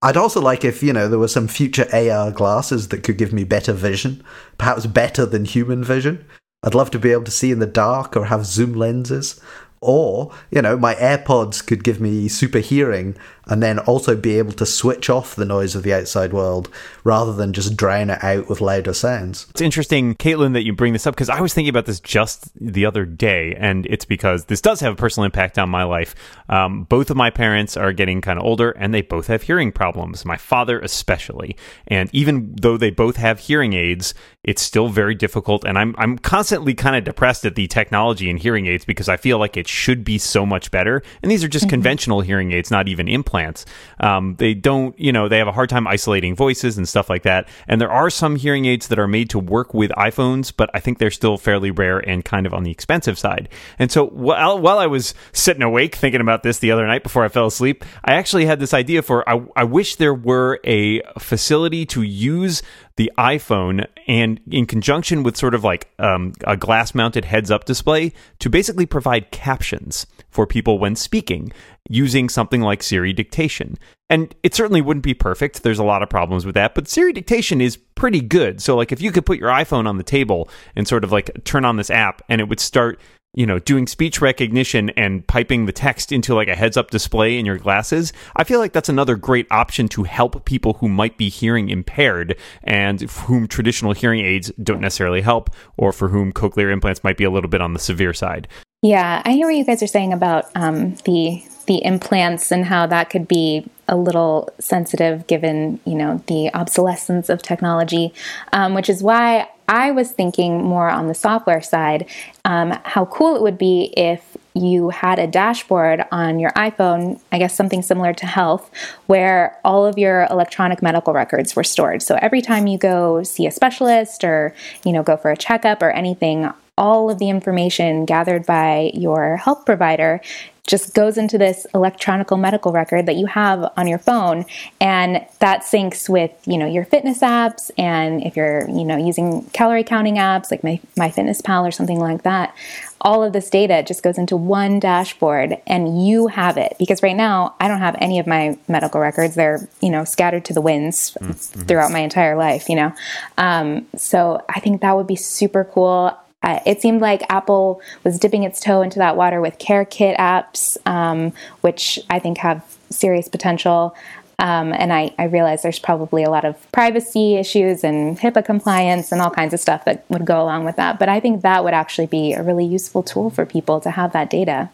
I'd 0.00 0.16
also 0.16 0.40
like 0.40 0.64
if, 0.64 0.82
you 0.82 0.92
know, 0.92 1.08
there 1.08 1.18
were 1.18 1.28
some 1.28 1.46
future 1.46 1.86
AR 1.92 2.32
glasses 2.32 2.88
that 2.88 3.04
could 3.04 3.18
give 3.18 3.32
me 3.32 3.44
better 3.44 3.72
vision, 3.72 4.24
perhaps 4.58 4.86
better 4.86 5.24
than 5.24 5.44
human 5.44 5.84
vision. 5.84 6.24
I'd 6.64 6.74
love 6.74 6.90
to 6.92 6.98
be 6.98 7.12
able 7.12 7.24
to 7.24 7.30
see 7.30 7.52
in 7.52 7.60
the 7.60 7.66
dark 7.66 8.16
or 8.16 8.26
have 8.26 8.44
zoom 8.44 8.72
lenses. 8.74 9.40
Or, 9.82 10.30
you 10.52 10.62
know, 10.62 10.76
my 10.76 10.94
AirPods 10.94 11.66
could 11.66 11.82
give 11.82 12.00
me 12.00 12.28
super 12.28 12.60
hearing 12.60 13.16
and 13.46 13.62
then 13.62 13.78
also 13.80 14.16
be 14.16 14.38
able 14.38 14.52
to 14.52 14.66
switch 14.66 15.10
off 15.10 15.34
the 15.34 15.44
noise 15.44 15.74
of 15.74 15.82
the 15.82 15.92
outside 15.92 16.32
world 16.32 16.68
rather 17.04 17.32
than 17.32 17.52
just 17.52 17.76
drown 17.76 18.10
it 18.10 18.22
out 18.22 18.48
with 18.48 18.60
louder 18.60 18.94
sounds. 18.94 19.46
It's 19.50 19.60
interesting, 19.60 20.14
Caitlin, 20.14 20.52
that 20.52 20.64
you 20.64 20.72
bring 20.72 20.92
this 20.92 21.06
up 21.06 21.14
because 21.14 21.28
I 21.28 21.40
was 21.40 21.52
thinking 21.52 21.70
about 21.70 21.86
this 21.86 22.00
just 22.00 22.50
the 22.60 22.86
other 22.86 23.04
day, 23.04 23.54
and 23.58 23.86
it's 23.86 24.04
because 24.04 24.44
this 24.44 24.60
does 24.60 24.80
have 24.80 24.92
a 24.92 24.96
personal 24.96 25.24
impact 25.24 25.58
on 25.58 25.68
my 25.68 25.82
life. 25.82 26.14
Um, 26.48 26.84
both 26.84 27.10
of 27.10 27.16
my 27.16 27.30
parents 27.30 27.76
are 27.76 27.92
getting 27.92 28.20
kind 28.20 28.38
of 28.38 28.44
older, 28.44 28.70
and 28.70 28.94
they 28.94 29.02
both 29.02 29.26
have 29.26 29.42
hearing 29.42 29.72
problems. 29.72 30.24
My 30.24 30.36
father, 30.36 30.78
especially, 30.80 31.56
and 31.88 32.08
even 32.12 32.54
though 32.60 32.76
they 32.76 32.90
both 32.90 33.16
have 33.16 33.40
hearing 33.40 33.72
aids, 33.72 34.14
it's 34.44 34.62
still 34.62 34.88
very 34.88 35.14
difficult. 35.14 35.64
And 35.64 35.78
I'm 35.78 35.94
I'm 35.98 36.18
constantly 36.18 36.74
kind 36.74 36.96
of 36.96 37.04
depressed 37.04 37.44
at 37.44 37.54
the 37.54 37.66
technology 37.66 38.30
in 38.30 38.36
hearing 38.36 38.66
aids 38.66 38.84
because 38.84 39.08
I 39.08 39.16
feel 39.16 39.38
like 39.38 39.56
it 39.56 39.68
should 39.68 40.04
be 40.04 40.18
so 40.18 40.46
much 40.46 40.70
better. 40.70 41.02
And 41.22 41.30
these 41.30 41.42
are 41.42 41.48
just 41.48 41.66
mm-hmm. 41.66 41.70
conventional 41.70 42.20
hearing 42.20 42.52
aids, 42.52 42.70
not 42.70 42.88
even 42.88 43.08
implants 43.08 43.31
implants. 43.32 43.64
Um, 44.00 44.36
they 44.36 44.54
don't, 44.54 44.98
you 44.98 45.12
know, 45.12 45.28
they 45.28 45.38
have 45.38 45.48
a 45.48 45.52
hard 45.52 45.70
time 45.70 45.86
isolating 45.86 46.36
voices 46.36 46.76
and 46.76 46.88
stuff 46.88 47.08
like 47.08 47.22
that. 47.22 47.48
And 47.66 47.80
there 47.80 47.90
are 47.90 48.10
some 48.10 48.36
hearing 48.36 48.66
aids 48.66 48.88
that 48.88 48.98
are 48.98 49.08
made 49.08 49.30
to 49.30 49.38
work 49.38 49.72
with 49.72 49.90
iPhones, 49.92 50.52
but 50.54 50.68
I 50.74 50.80
think 50.80 50.98
they're 50.98 51.10
still 51.10 51.38
fairly 51.38 51.70
rare 51.70 51.98
and 51.98 52.24
kind 52.24 52.46
of 52.46 52.52
on 52.52 52.62
the 52.62 52.70
expensive 52.70 53.18
side. 53.18 53.48
And 53.78 53.90
so 53.90 54.06
while, 54.06 54.58
while 54.58 54.78
I 54.78 54.86
was 54.86 55.14
sitting 55.32 55.62
awake 55.62 55.96
thinking 55.96 56.20
about 56.20 56.42
this 56.42 56.58
the 56.58 56.70
other 56.70 56.86
night 56.86 57.02
before 57.02 57.24
I 57.24 57.28
fell 57.28 57.46
asleep, 57.46 57.84
I 58.04 58.14
actually 58.14 58.46
had 58.46 58.60
this 58.60 58.74
idea 58.74 59.02
for 59.02 59.28
I, 59.28 59.42
I 59.56 59.64
wish 59.64 59.96
there 59.96 60.14
were 60.14 60.60
a 60.64 61.00
facility 61.18 61.86
to 61.86 62.02
use 62.02 62.62
the 62.96 63.10
iPhone 63.18 63.86
and 64.06 64.40
in 64.50 64.66
conjunction 64.66 65.22
with 65.22 65.36
sort 65.36 65.54
of 65.54 65.64
like 65.64 65.88
um, 65.98 66.32
a 66.46 66.56
glass 66.56 66.94
mounted 66.94 67.24
heads 67.24 67.50
up 67.50 67.64
display 67.64 68.12
to 68.38 68.50
basically 68.50 68.86
provide 68.86 69.30
captions 69.30 70.06
for 70.30 70.46
people 70.46 70.78
when 70.78 70.96
speaking 70.96 71.52
using 71.88 72.28
something 72.28 72.60
like 72.60 72.82
Siri 72.82 73.12
dictation. 73.12 73.78
And 74.08 74.34
it 74.42 74.54
certainly 74.54 74.82
wouldn't 74.82 75.04
be 75.04 75.14
perfect. 75.14 75.62
There's 75.62 75.78
a 75.78 75.84
lot 75.84 76.02
of 76.02 76.10
problems 76.10 76.44
with 76.44 76.54
that, 76.54 76.74
but 76.74 76.88
Siri 76.88 77.12
dictation 77.12 77.60
is 77.60 77.76
pretty 77.76 78.20
good. 78.20 78.60
So 78.60 78.76
like 78.76 78.92
if 78.92 79.00
you 79.00 79.10
could 79.12 79.26
put 79.26 79.38
your 79.38 79.50
iPhone 79.50 79.86
on 79.86 79.96
the 79.96 80.02
table 80.02 80.48
and 80.76 80.86
sort 80.86 81.04
of 81.04 81.12
like 81.12 81.44
turn 81.44 81.64
on 81.64 81.76
this 81.76 81.90
app 81.90 82.22
and 82.28 82.40
it 82.40 82.48
would 82.48 82.60
start 82.60 83.00
you 83.34 83.46
know, 83.46 83.58
doing 83.58 83.86
speech 83.86 84.20
recognition 84.20 84.90
and 84.90 85.26
piping 85.26 85.64
the 85.64 85.72
text 85.72 86.12
into 86.12 86.34
like 86.34 86.48
a 86.48 86.54
heads 86.54 86.76
up 86.76 86.90
display 86.90 87.38
in 87.38 87.46
your 87.46 87.56
glasses, 87.56 88.12
I 88.36 88.44
feel 88.44 88.58
like 88.58 88.72
that's 88.72 88.90
another 88.90 89.16
great 89.16 89.46
option 89.50 89.88
to 89.88 90.02
help 90.02 90.44
people 90.44 90.74
who 90.74 90.88
might 90.88 91.16
be 91.16 91.30
hearing 91.30 91.70
impaired 91.70 92.38
and 92.62 93.00
whom 93.00 93.48
traditional 93.48 93.92
hearing 93.92 94.24
aids 94.24 94.52
don't 94.62 94.80
necessarily 94.80 95.22
help, 95.22 95.50
or 95.76 95.92
for 95.92 96.08
whom 96.08 96.32
cochlear 96.32 96.70
implants 96.70 97.02
might 97.02 97.16
be 97.16 97.24
a 97.24 97.30
little 97.30 97.48
bit 97.48 97.62
on 97.62 97.72
the 97.72 97.78
severe 97.78 98.12
side. 98.12 98.48
Yeah, 98.82 99.22
I 99.24 99.32
hear 99.32 99.46
what 99.46 99.56
you 99.56 99.64
guys 99.64 99.82
are 99.82 99.86
saying 99.86 100.12
about 100.12 100.46
um, 100.54 100.96
the 101.04 101.42
the 101.66 101.84
implants 101.84 102.50
and 102.50 102.64
how 102.64 102.86
that 102.88 103.08
could 103.08 103.28
be 103.28 103.64
a 103.86 103.96
little 103.96 104.48
sensitive 104.58 105.26
given 105.28 105.78
you 105.84 105.94
know 105.94 106.22
the 106.26 106.50
obsolescence 106.52 107.28
of 107.28 107.40
technology, 107.40 108.12
um, 108.52 108.74
which 108.74 108.90
is 108.90 109.02
why 109.02 109.48
I 109.72 109.90
was 109.90 110.12
thinking 110.12 110.62
more 110.62 110.90
on 110.90 111.08
the 111.08 111.14
software 111.14 111.62
side. 111.62 112.06
Um, 112.44 112.78
how 112.84 113.06
cool 113.06 113.36
it 113.36 113.40
would 113.42 113.56
be 113.56 113.94
if 113.96 114.36
you 114.52 114.90
had 114.90 115.18
a 115.18 115.26
dashboard 115.26 116.04
on 116.12 116.38
your 116.38 116.50
iPhone, 116.50 117.18
I 117.32 117.38
guess 117.38 117.56
something 117.56 117.80
similar 117.80 118.12
to 118.12 118.26
health, 118.26 118.70
where 119.06 119.58
all 119.64 119.86
of 119.86 119.96
your 119.96 120.26
electronic 120.30 120.82
medical 120.82 121.14
records 121.14 121.56
were 121.56 121.64
stored. 121.64 122.02
So 122.02 122.18
every 122.20 122.42
time 122.42 122.66
you 122.66 122.76
go 122.76 123.22
see 123.22 123.46
a 123.46 123.50
specialist 123.50 124.24
or, 124.24 124.54
you 124.84 124.92
know, 124.92 125.02
go 125.02 125.16
for 125.16 125.30
a 125.30 125.38
checkup 125.38 125.80
or 125.80 125.90
anything, 125.90 126.52
all 126.76 127.08
of 127.08 127.18
the 127.18 127.30
information 127.30 128.04
gathered 128.04 128.44
by 128.44 128.90
your 128.92 129.38
health 129.38 129.64
provider 129.64 130.20
just 130.66 130.94
goes 130.94 131.18
into 131.18 131.38
this 131.38 131.66
electronic 131.74 132.30
medical 132.30 132.72
record 132.72 133.06
that 133.06 133.16
you 133.16 133.26
have 133.26 133.72
on 133.76 133.88
your 133.88 133.98
phone 133.98 134.44
and 134.80 135.26
that 135.40 135.62
syncs 135.62 136.08
with 136.08 136.30
you 136.46 136.56
know 136.56 136.66
your 136.66 136.84
fitness 136.84 137.18
apps 137.18 137.70
and 137.76 138.22
if 138.22 138.36
you're 138.36 138.68
you 138.68 138.84
know 138.84 138.96
using 138.96 139.42
calorie 139.52 139.82
counting 139.82 140.16
apps 140.16 140.50
like 140.50 140.62
my, 140.62 140.80
MyFitnessPal 140.96 141.66
or 141.66 141.72
something 141.72 141.98
like 141.98 142.22
that 142.22 142.54
all 143.00 143.24
of 143.24 143.32
this 143.32 143.50
data 143.50 143.82
just 143.82 144.04
goes 144.04 144.16
into 144.16 144.36
one 144.36 144.78
dashboard 144.78 145.56
and 145.66 146.06
you 146.06 146.28
have 146.28 146.56
it. 146.56 146.76
Because 146.78 147.02
right 147.02 147.16
now 147.16 147.54
i 147.60 147.66
don't 147.66 147.80
have 147.80 147.96
any 147.98 148.18
of 148.18 148.26
my 148.26 148.56
medical 148.68 149.00
records. 149.00 149.34
They're 149.34 149.68
you 149.80 149.90
know 149.90 150.04
scattered 150.04 150.44
to 150.46 150.54
the 150.54 150.60
winds 150.60 151.16
mm-hmm. 151.20 151.62
throughout 151.62 151.90
my 151.90 152.00
entire 152.00 152.36
life 152.36 152.68
you 152.68 152.76
know? 152.76 152.94
Um, 153.36 153.86
so 153.96 154.44
i 154.48 154.60
think 154.60 154.80
that 154.80 154.96
would 154.96 155.06
be 155.08 155.16
super 155.16 155.64
cool 155.64 156.16
uh, 156.42 156.60
it 156.66 156.80
seemed 156.80 157.00
like 157.00 157.22
Apple 157.28 157.80
was 158.04 158.18
dipping 158.18 158.42
its 158.42 158.60
toe 158.60 158.82
into 158.82 158.98
that 158.98 159.16
water 159.16 159.40
with 159.40 159.58
CareKit 159.58 160.16
apps, 160.18 160.76
um, 160.86 161.32
which 161.60 161.98
I 162.10 162.18
think 162.18 162.38
have 162.38 162.64
serious 162.90 163.28
potential. 163.28 163.94
Um, 164.38 164.72
and 164.72 164.92
I, 164.92 165.14
I 165.18 165.24
realize 165.24 165.62
there's 165.62 165.78
probably 165.78 166.24
a 166.24 166.30
lot 166.30 166.44
of 166.44 166.70
privacy 166.72 167.36
issues 167.36 167.84
and 167.84 168.18
HIPAA 168.18 168.44
compliance 168.44 169.12
and 169.12 169.20
all 169.20 169.30
kinds 169.30 169.54
of 169.54 169.60
stuff 169.60 169.84
that 169.84 170.04
would 170.08 170.24
go 170.24 170.42
along 170.42 170.64
with 170.64 170.76
that. 170.76 170.98
But 170.98 171.08
I 171.08 171.20
think 171.20 171.42
that 171.42 171.62
would 171.62 171.74
actually 171.74 172.08
be 172.08 172.32
a 172.32 172.42
really 172.42 172.66
useful 172.66 173.04
tool 173.04 173.30
for 173.30 173.46
people 173.46 173.80
to 173.80 173.90
have 173.90 174.12
that 174.12 174.30
data. 174.30 174.70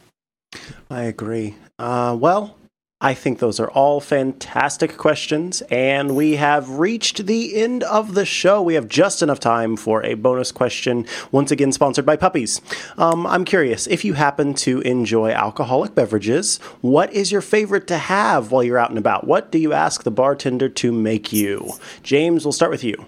I 0.90 1.02
agree. 1.02 1.57
Uh, 1.78 2.16
well, 2.18 2.57
I 3.00 3.14
think 3.14 3.38
those 3.38 3.61
are 3.61 3.70
all 3.70 4.00
fantastic 4.00 4.96
questions, 4.96 5.62
and 5.70 6.16
we 6.16 6.34
have 6.34 6.68
reached 6.80 7.26
the 7.26 7.54
end 7.54 7.84
of 7.84 8.14
the 8.14 8.26
show. 8.26 8.61
We 8.61 8.74
have 8.74 8.88
just 8.88 9.22
enough 9.22 9.38
time 9.38 9.76
for 9.76 10.04
a 10.04 10.14
bonus 10.14 10.50
question, 10.50 11.06
once 11.30 11.52
again 11.52 11.70
sponsored 11.70 12.04
by 12.04 12.16
Puppies. 12.16 12.61
Um, 12.96 13.24
I'm 13.24 13.44
curious 13.44 13.87
if 13.87 14.04
you 14.04 14.14
happen 14.14 14.52
to 14.54 14.80
enjoy 14.80 15.30
alcoholic 15.30 15.94
beverages, 15.94 16.58
what 16.80 17.12
is 17.12 17.30
your 17.30 17.40
favorite 17.40 17.87
to 17.87 17.98
have 17.98 18.50
while 18.50 18.64
you're 18.64 18.78
out 18.78 18.90
and 18.90 18.98
about? 18.98 19.28
What 19.28 19.52
do 19.52 19.58
you 19.58 19.72
ask 19.72 20.02
the 20.02 20.11
bartender 20.11 20.68
to 20.68 20.90
make 20.90 21.32
you? 21.32 21.74
James, 22.02 22.44
we'll 22.44 22.50
start 22.50 22.72
with 22.72 22.82
you. 22.82 23.06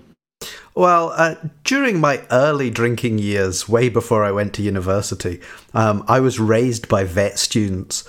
Well, 0.72 1.12
uh, 1.16 1.34
during 1.64 1.98
my 1.98 2.22
early 2.30 2.70
drinking 2.70 3.18
years, 3.18 3.68
way 3.68 3.88
before 3.88 4.22
I 4.22 4.30
went 4.30 4.54
to 4.54 4.62
university, 4.62 5.40
um, 5.74 6.04
I 6.06 6.20
was 6.20 6.38
raised 6.38 6.88
by 6.88 7.02
vet 7.02 7.40
students. 7.40 8.08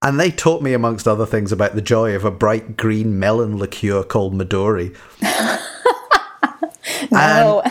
And 0.00 0.20
they 0.20 0.30
taught 0.30 0.62
me, 0.62 0.74
amongst 0.74 1.08
other 1.08 1.26
things, 1.26 1.50
about 1.50 1.74
the 1.74 1.82
joy 1.82 2.14
of 2.14 2.24
a 2.24 2.30
bright 2.30 2.76
green 2.76 3.18
melon 3.18 3.58
liqueur 3.58 4.04
called 4.04 4.32
Midori. 4.32 4.94
no. 7.10 7.62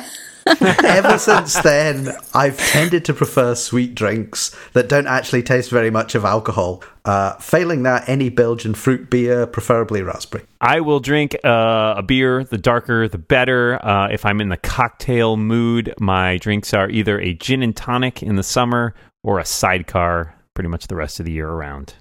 ever 0.62 1.18
since 1.18 1.54
then, 1.62 2.10
I've 2.34 2.58
tended 2.58 3.06
to 3.06 3.14
prefer 3.14 3.56
sweet 3.56 3.96
drinks 3.96 4.56
that 4.74 4.90
don't 4.90 5.08
actually 5.08 5.44
taste 5.44 5.70
very 5.70 5.90
much 5.90 6.16
of 6.16 6.26
alcohol. 6.26 6.84
Uh, 7.06 7.36
failing 7.36 7.84
that, 7.84 8.10
any 8.10 8.28
Belgian 8.28 8.74
fruit 8.74 9.10
beer, 9.10 9.48
preferably 9.48 10.02
raspberry. 10.02 10.44
I 10.60 10.82
will 10.82 11.00
drink 11.00 11.36
uh, 11.46 11.96
a 11.98 12.04
beer. 12.04 12.44
The 12.44 12.58
darker, 12.58 13.08
the 13.08 13.18
better. 13.18 13.84
Uh, 13.86 14.10
if 14.10 14.26
I'm 14.26 14.42
in 14.42 14.50
the 14.50 14.58
cocktail 14.58 15.38
mood, 15.38 15.94
my 15.98 16.38
drinks 16.38 16.74
are 16.74 16.90
either 16.90 17.20
a 17.22 17.34
gin 17.34 17.64
and 17.64 17.76
tonic 17.76 18.22
in 18.22 18.36
the 18.36 18.44
summer 18.44 18.94
or 19.24 19.40
a 19.40 19.46
sidecar 19.46 20.36
pretty 20.54 20.70
much 20.70 20.88
the 20.88 20.96
rest 20.96 21.20
of 21.20 21.26
the 21.26 21.32
year 21.32 21.48
around. 21.48 21.94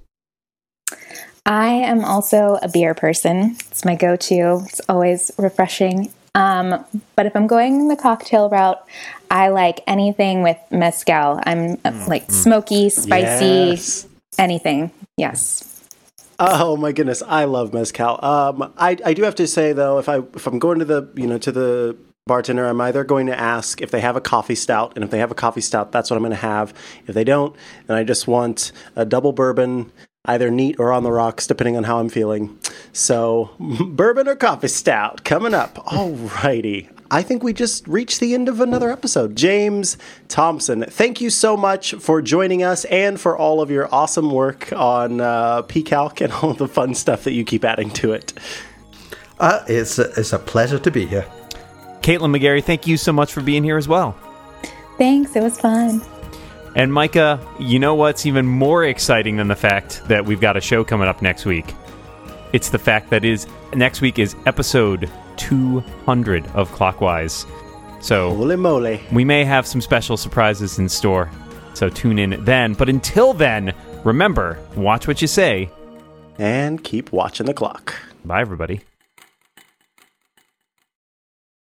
I 1.47 1.69
am 1.69 2.05
also 2.05 2.59
a 2.61 2.69
beer 2.69 2.95
person. 2.95 3.57
It's 3.71 3.85
my 3.85 3.95
go 3.95 4.17
to, 4.17 4.63
it's 4.67 4.81
always 4.89 5.31
refreshing. 5.39 6.13
Um, 6.35 6.85
but 7.15 7.25
if 7.25 7.35
I'm 7.35 7.47
going 7.47 7.89
the 7.89 7.97
cocktail 7.97 8.51
route, 8.51 8.85
I 9.31 9.49
like 9.49 9.81
anything 9.87 10.43
with 10.43 10.59
mezcal. 10.71 11.41
I'm 11.45 11.77
mm, 11.79 12.09
like 12.09 12.31
smoky, 12.31 12.91
spicy, 12.91 13.45
yes. 13.47 14.07
anything. 14.39 14.91
Yes. 15.17 15.73
Oh 16.39 16.77
my 16.77 16.93
goodness, 16.93 17.23
I 17.27 17.45
love 17.45 17.73
mezcal. 17.73 18.23
Um, 18.23 18.73
I, 18.77 18.99
I 19.05 19.15
do 19.15 19.23
have 19.23 19.37
to 19.37 19.47
say 19.47 19.73
though, 19.73 19.99
if 19.99 20.09
I 20.09 20.19
if 20.19 20.47
I'm 20.47 20.59
going 20.59 20.81
to 20.81 20.85
the 20.85 21.09
you 21.17 21.27
know 21.27 21.39
to 21.39 21.51
the 21.51 21.97
bartender, 22.27 22.67
I'm 22.67 22.81
either 22.83 23.05
going 23.05 23.27
to 23.29 23.39
ask 23.39 23.81
if 23.81 23.91
they 23.91 24.01
have 24.01 24.17
a 24.17 24.21
coffee 24.21 24.57
stout, 24.57 24.93
and 24.95 25.05
if 25.05 25.11
they 25.11 25.19
have 25.19 25.31
a 25.31 25.35
coffee 25.35 25.63
stout, 25.63 25.93
that's 25.93 26.11
what 26.11 26.17
I'm 26.17 26.23
going 26.23 26.33
to 26.33 26.37
have. 26.37 26.75
If 27.07 27.15
they 27.15 27.25
don't, 27.25 27.57
then 27.87 27.97
I 27.97 28.05
just 28.05 28.29
want 28.29 28.73
a 28.95 29.07
double 29.07 29.33
bourbon 29.33 29.91
either 30.27 30.51
neat 30.51 30.77
or 30.79 30.93
on 30.93 31.03
the 31.03 31.13
rocks, 31.13 31.47
depending 31.47 31.77
on 31.77 31.85
how 31.85 31.99
I'm 31.99 32.09
feeling. 32.09 32.59
So, 32.93 33.51
bourbon 33.59 34.29
or 34.29 34.37
coffee 34.37 34.69
stout 34.69 35.25
coming 35.25 35.55
up. 35.55 35.79
All 35.93 36.13
righty. 36.13 36.91
I 37.11 37.23
think 37.23 37.43
we 37.43 37.53
just 37.53 37.87
reached 37.87 38.21
the 38.21 38.35
end 38.35 38.49
of 38.49 38.61
another 38.61 38.91
episode. 38.91 39.37
James 39.37 39.97
Thompson, 40.29 40.85
thank 40.85 41.21
you 41.21 41.31
so 41.31 41.57
much 41.57 41.95
for 41.95 42.21
joining 42.21 42.63
us 42.63 42.85
and 42.87 43.21
for 43.21 43.37
all 43.37 43.61
of 43.61 43.71
your 43.71 43.93
awesome 43.95 44.31
work 44.31 44.73
on 44.73 45.21
uh, 45.21 45.63
PCalc 45.63 46.21
and 46.21 46.33
all 46.43 46.55
the 46.55 46.69
fun 46.69 46.95
stuff 46.95 47.25
that 47.25 47.33
you 47.33 47.45
keep 47.45 47.65
adding 47.65 47.91
to 47.91 48.13
it. 48.13 48.33
Uh, 49.39 49.63
it's, 49.69 49.99
a, 49.99 50.11
it's 50.19 50.33
a 50.33 50.39
pleasure 50.39 50.79
to 50.79 50.91
be 50.91 51.07
here. 51.07 51.27
Caitlin 52.01 52.37
McGarry, 52.37 52.63
thank 52.63 52.87
you 52.87 52.97
so 52.97 53.13
much 53.13 53.33
for 53.33 53.41
being 53.41 53.63
here 53.63 53.77
as 53.77 53.87
well. 53.87 54.17
Thanks. 54.99 55.37
It 55.37 55.43
was 55.43 55.61
fun. 55.61 56.01
And 56.77 56.93
Micah, 56.93 57.41
you 57.59 57.79
know 57.79 57.95
what's 57.95 58.27
even 58.27 58.45
more 58.45 58.85
exciting 58.85 59.37
than 59.37 59.49
the 59.49 59.57
fact 59.57 60.03
that 60.09 60.27
we've 60.27 60.43
got 60.43 60.59
a 60.59 60.61
show 60.61 60.85
coming 60.85 61.09
up 61.09 61.23
next 61.23 61.47
week? 61.47 61.65
It's 62.53 62.69
the 62.69 62.79
fact 62.79 63.09
that 63.09 63.25
is 63.25 63.47
next 63.75 64.03
week 64.03 64.19
is 64.19 64.37
episode 64.45 65.11
200 65.39 66.47
of 66.49 66.71
Clockwise. 66.73 67.47
So 68.01 68.29
Holy 68.35 68.57
moly. 68.57 69.01
we 69.11 69.25
may 69.25 69.43
have 69.43 69.67
some 69.67 69.81
special 69.81 70.19
surprises 70.19 70.79
in 70.79 70.87
store. 70.91 71.31
So 71.73 71.89
tune 71.89 72.19
in 72.19 72.45
then. 72.45 72.75
But 72.75 72.91
until 72.91 73.33
then, 73.33 73.73
remember, 74.05 74.59
watch 74.77 75.09
what 75.09 75.23
you 75.23 75.29
say. 75.29 75.71
And 76.39 76.85
keep 76.85 77.11
watching 77.11 77.47
the 77.47 77.55
clock. 77.55 77.95
Bye 78.27 78.43
everybody. 78.43 78.83